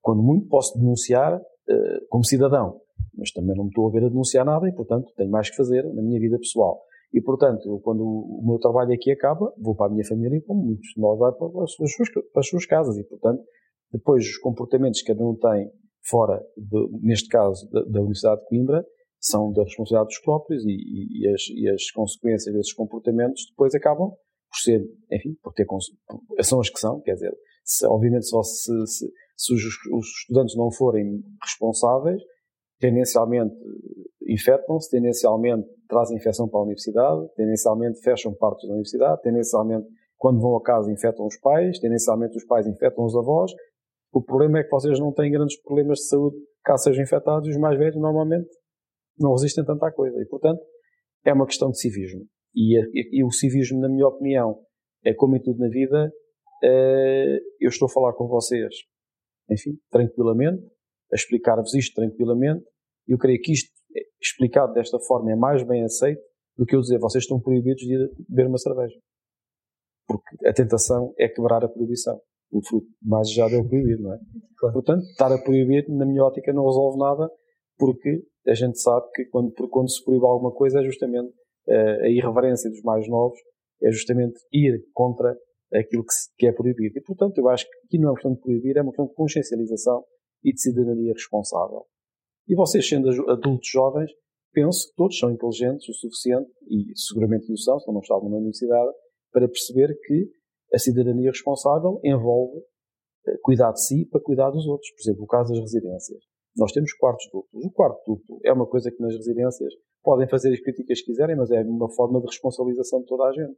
[0.00, 2.80] quando muito posso denunciar uh, como cidadão,
[3.16, 5.56] mas também não me estou a ver a denunciar nada e, portanto, tenho mais que
[5.56, 6.80] fazer na minha vida pessoal.
[7.12, 10.64] E, portanto, quando o meu trabalho aqui acaba, vou para a minha família e, como
[10.64, 11.92] muitos de nós, vai para as suas,
[12.32, 12.96] para as suas casas.
[12.98, 13.42] E, portanto,
[13.92, 15.70] depois os comportamentos que cada um tem
[16.08, 18.84] fora, de, neste caso, da, da, Universidade de Coimbra,
[19.20, 23.74] são da responsabilidade dos próprios e, e, e, as, e as consequências desses comportamentos depois
[23.74, 24.12] acabam
[24.54, 25.66] por ser, enfim, por ter,
[26.42, 30.56] são as que são, quer dizer, se, obviamente só se, se, se os, os, estudantes
[30.56, 32.22] não forem responsáveis,
[32.78, 33.52] tendencialmente
[34.28, 40.56] infectam-se, tendencialmente trazem infecção para a universidade, tendencialmente fecham partes da universidade, tendencialmente quando vão
[40.56, 43.52] a casa infectam os pais, tendencialmente os pais infectam os avós.
[44.12, 47.50] O problema é que vocês não têm grandes problemas de saúde caso sejam infectados e
[47.50, 48.48] os mais velhos normalmente
[49.18, 50.16] não resistem tanto à coisa.
[50.22, 50.62] E, portanto,
[51.24, 52.24] é uma questão de civismo.
[52.54, 54.60] E, e, e o civismo, na minha opinião,
[55.04, 56.12] é como em tudo na vida,
[56.62, 58.74] uh, eu estou a falar com vocês,
[59.50, 60.62] enfim, tranquilamente,
[61.12, 62.64] a explicar-vos isto tranquilamente.
[63.06, 63.70] Eu creio que isto,
[64.20, 66.22] explicado desta forma, é mais bem aceito
[66.56, 67.96] do que eu dizer vocês estão proibidos de
[68.28, 68.96] beber uma cerveja.
[70.06, 72.20] Porque a tentação é quebrar a proibição.
[72.52, 74.18] O fruto mais já é o proibido, não é?
[74.58, 74.74] Claro.
[74.74, 77.28] Portanto, estar a proibir, na minha ótica, não resolve nada,
[77.76, 81.34] porque a gente sabe que quando, quando se proíbe alguma coisa é justamente
[81.68, 83.38] a irreverência dos mais novos
[83.82, 85.36] é justamente ir contra
[85.72, 86.04] aquilo
[86.38, 86.98] que, é proibido.
[86.98, 89.06] E, portanto, eu acho que aqui não é uma questão de proibir, é uma questão
[89.06, 90.04] de consciencialização
[90.42, 91.86] e de cidadania responsável.
[92.46, 94.10] E vocês, sendo adultos jovens,
[94.52, 98.36] penso que todos são inteligentes o suficiente, e seguramente o são, se não estavam na
[98.36, 98.92] universidade,
[99.32, 100.30] para perceber que
[100.72, 102.58] a cidadania responsável envolve
[103.26, 104.90] eh, cuidar de si para cuidar dos outros.
[104.92, 106.22] Por exemplo, o caso das residências.
[106.56, 107.64] Nós temos quartos duplos.
[107.64, 111.34] O quarto duplo é uma coisa que nas residências podem fazer as críticas que quiserem,
[111.34, 113.56] mas é uma forma de responsabilização de toda a gente.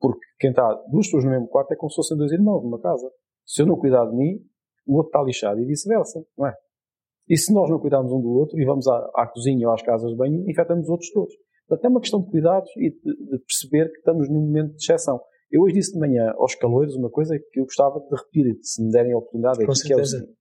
[0.00, 2.80] Porque quem está duas pessoas no mesmo quarto é como se fossem dois irmãos numa
[2.80, 3.08] casa.
[3.44, 4.40] Se eu não cuidar de mim,
[4.86, 6.54] o outro está lixado e vice-versa, não é?
[7.28, 9.82] E se nós não cuidarmos um do outro e vamos à, à cozinha ou às
[9.82, 11.34] casas de banho, infectamos os outros todos.
[11.66, 14.82] Portanto, é uma questão de cuidados e de, de, perceber que estamos num momento de
[14.82, 15.20] exceção.
[15.50, 18.84] Eu hoje disse de manhã aos calores uma coisa que eu gostava de repetir, se
[18.84, 20.34] me derem a oportunidade, é que é o seguinte.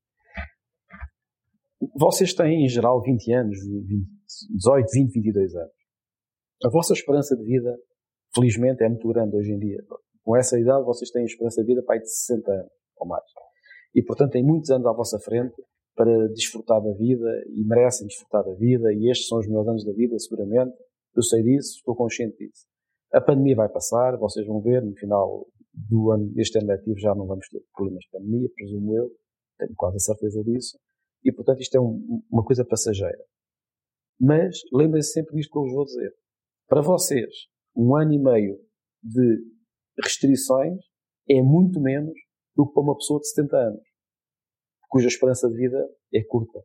[1.95, 4.07] Vocês têm, em geral, 20 anos, 20,
[4.55, 5.73] 18, 20, 22 anos.
[6.65, 7.77] A vossa esperança de vida,
[8.33, 9.83] felizmente, é muito grande hoje em dia.
[10.23, 13.23] Com essa idade, vocês têm esperança de vida para de 60 anos ou mais.
[13.93, 15.53] E, portanto, têm muitos anos à vossa frente
[15.95, 19.85] para desfrutar da vida e merecem desfrutar da vida e estes são os melhores anos
[19.85, 20.75] da vida, seguramente.
[21.15, 22.65] Eu sei disso, estou consciente disso.
[23.13, 27.13] A pandemia vai passar, vocês vão ver, no final do ano, deste ano letivo já
[27.13, 29.11] não vamos ter problemas de pandemia, presumo eu,
[29.59, 30.79] tenho quase a certeza disso.
[31.23, 33.23] E, portanto, isto é um, uma coisa passageira.
[34.19, 36.13] Mas lembrem-se sempre disto que eu vos vou dizer.
[36.67, 37.33] Para vocês,
[37.75, 38.59] um ano e meio
[39.01, 39.43] de
[40.01, 40.79] restrições
[41.29, 42.13] é muito menos
[42.55, 43.81] do que para uma pessoa de 70 anos,
[44.89, 46.59] cuja esperança de vida é curta.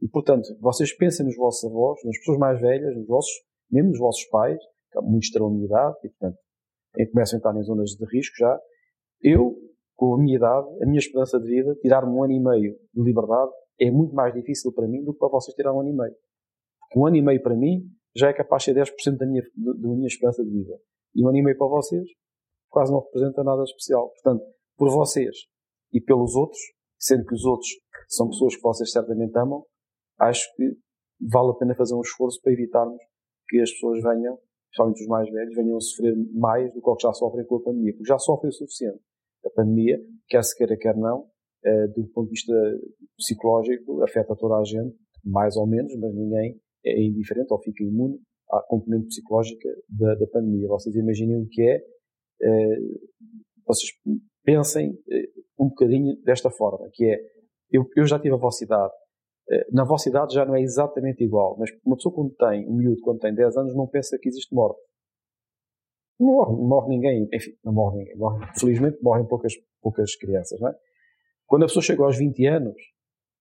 [0.00, 3.32] E, portanto, vocês pensem nos vossos avós, nas pessoas mais velhas, nos vossos,
[3.70, 4.58] mesmo nos vossos pais,
[4.92, 6.38] que muitos terão idade, e, portanto,
[7.12, 8.58] começam a entrar em zonas de risco já.
[9.22, 9.56] Eu,
[9.96, 13.02] com a minha idade, a minha esperança de vida, tirar-me um ano e meio de
[13.02, 13.50] liberdade
[13.80, 16.14] é muito mais difícil para mim do que para vocês tirar um ano e meio.
[16.80, 19.42] Porque um ano e meio para mim já é capaz de ser 10% da minha,
[19.42, 20.78] da minha esperança de vida.
[21.14, 22.08] E um ano e meio para vocês
[22.68, 24.10] quase não representa nada especial.
[24.10, 24.44] Portanto,
[24.76, 25.36] por vocês
[25.92, 26.60] e pelos outros,
[26.98, 27.68] sendo que os outros
[28.08, 29.64] são pessoas que vocês certamente amam,
[30.18, 30.76] acho que
[31.20, 33.00] vale a pena fazer um esforço para evitarmos
[33.48, 34.38] que as pessoas venham,
[34.70, 37.62] especialmente os mais velhos, venham a sofrer mais do que que já sofrem com a
[37.62, 39.00] pandemia, porque já sofrem o suficiente.
[39.44, 39.98] A pandemia,
[40.28, 41.28] quer se queira, quer não,
[41.94, 42.52] do ponto de vista
[43.16, 48.18] psicológico, afeta toda a gente, mais ou menos, mas ninguém é indiferente ou fica imune
[48.50, 50.68] à componente psicológica da, da pandemia.
[50.68, 51.76] Vocês imaginem o que é,
[52.42, 52.78] eh,
[53.66, 53.90] vocês
[54.44, 55.28] pensem eh,
[55.58, 57.18] um bocadinho desta forma, que é,
[57.70, 58.92] eu, eu já tive a vossa idade,
[59.50, 62.76] eh, na vossa idade já não é exatamente igual, mas uma pessoa quando tem, um
[62.76, 64.80] miúdo quando tem 10 anos não pensa que existe morte.
[66.18, 68.16] Não morre, morre ninguém, enfim, não morre ninguém.
[68.16, 70.74] Morre, felizmente morrem poucas, poucas crianças, não é?
[71.48, 72.76] Quando a pessoa chega aos 20 anos,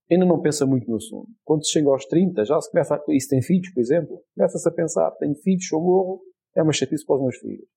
[0.09, 1.27] ainda não pensa muito no assunto.
[1.43, 4.67] Quando se chega aos 30, já se começa a, se tem filhos, por exemplo, começa-se
[4.67, 6.21] a pensar, tenho filhos, sou morro,
[6.55, 7.67] é uma chatice para os meus filhos.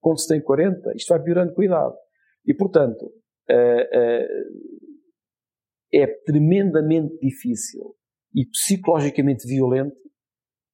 [0.00, 1.94] Quando se tem 40, isto vai piorando cuidado.
[2.44, 4.86] E, portanto, uh, uh,
[5.92, 7.94] é tremendamente difícil
[8.34, 9.96] e psicologicamente violento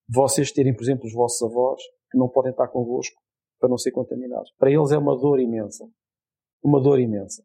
[0.08, 3.20] vocês terem, por exemplo, os vossos avós que não podem estar convosco
[3.60, 4.50] para não ser contaminados.
[4.58, 5.86] Para eles é uma dor imensa.
[6.62, 7.44] Uma dor imensa.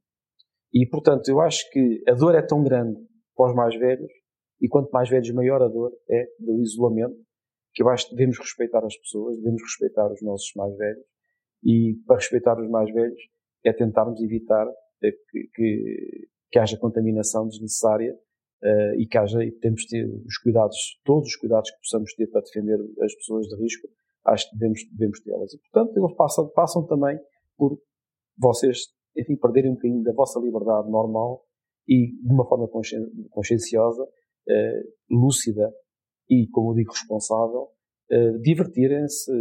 [0.74, 3.00] E, portanto, eu acho que a dor é tão grande
[3.36, 4.12] para os mais velhos,
[4.62, 7.18] e quanto mais velhos, maior a dor é do isolamento,
[7.74, 11.06] que eu acho que devemos respeitar as pessoas, devemos respeitar os nossos mais velhos,
[11.64, 13.22] e para respeitar os mais velhos
[13.64, 14.68] é tentarmos evitar
[15.00, 18.14] que, que, que haja contaminação desnecessária
[18.64, 22.14] uh, e que haja, e temos de ter os cuidados, todos os cuidados que possamos
[22.14, 23.88] ter para defender as pessoas de risco,
[24.26, 25.54] acho que devemos, devemos tê-las.
[25.54, 27.20] E, portanto, eles passam, passam também
[27.58, 27.78] por
[28.38, 28.86] vocês,
[29.18, 31.44] enfim, perderem um bocadinho da vossa liberdade normal
[31.88, 32.68] e de uma forma
[33.30, 35.74] conscienciosa, uh, lúcida
[36.30, 37.70] e, como eu digo, responsável,
[38.12, 39.32] uh, divertirem-se,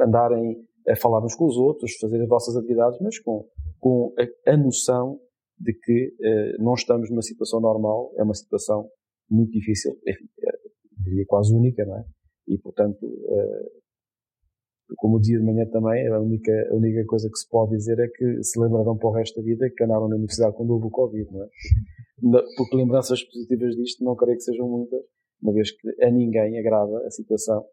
[0.00, 3.44] andarem a falar uns com os outros, fazer as vossas atividades, mas com,
[3.78, 5.20] com a, a noção
[5.58, 8.88] de que uh, não estamos numa situação normal, é uma situação
[9.28, 10.50] muito difícil, enfim, é,
[11.02, 12.04] diria quase única, não é?
[12.46, 13.04] E, portanto,
[14.96, 18.08] como dizia de manhã também, a única, a única coisa que se pode dizer é
[18.08, 20.90] que se lembrarão para o resto da vida que andaram na universidade quando houve o
[20.90, 21.48] Covid, não é?
[22.56, 25.00] Porque lembranças positivas disto não creio que sejam muitas,
[25.42, 27.64] uma vez que a ninguém agrada a situação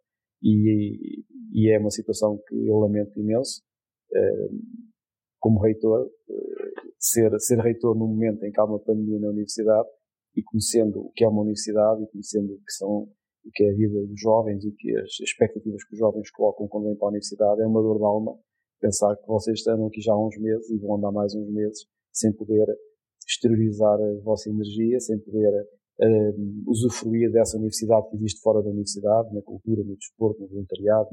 [0.42, 3.62] e, e é uma situação que eu lamento imenso.
[4.12, 4.84] Uh,
[5.40, 6.10] como reitor,
[6.98, 9.90] ser, ser reitor no momento em que há uma pandemia na universidade
[10.38, 13.10] e conhecendo o que é uma universidade e conhecendo o que são
[13.46, 16.68] o que é a vida dos jovens e que as expectativas que os jovens colocam
[16.68, 18.38] quando vêm para a universidade é uma dor de alma
[18.80, 21.86] pensar que vocês estão aqui já há uns meses e vão andar mais uns meses
[22.12, 22.68] sem poder
[23.26, 25.50] exteriorizar a vossa energia, sem poder
[26.00, 31.10] uh, usufruir dessa universidade que existe fora da universidade, na cultura, no desporto, no voluntariado,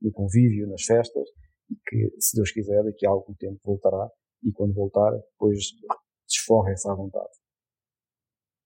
[0.00, 1.28] no, convívio, nas festas,
[1.70, 4.10] e que, se Deus quiser, daqui a algum tempo voltará
[4.42, 5.58] e quando voltar, depois
[6.26, 7.30] desforrem-se à vontade.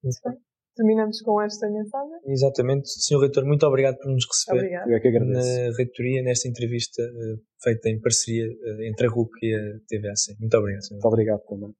[0.02, 0.53] Muito bem.
[0.76, 2.18] Terminamos com esta mensagem.
[2.26, 2.88] Exatamente.
[2.88, 3.20] Sr.
[3.20, 4.90] Reitor, muito obrigado por nos receber obrigado.
[4.90, 5.48] Eu é que agradeço.
[5.48, 10.40] na reitoria, nesta entrevista uh, feita em parceria uh, entre a RUC e a TVAC.
[10.40, 10.92] Muito obrigado, Sr.
[10.94, 11.74] Muito obrigado também.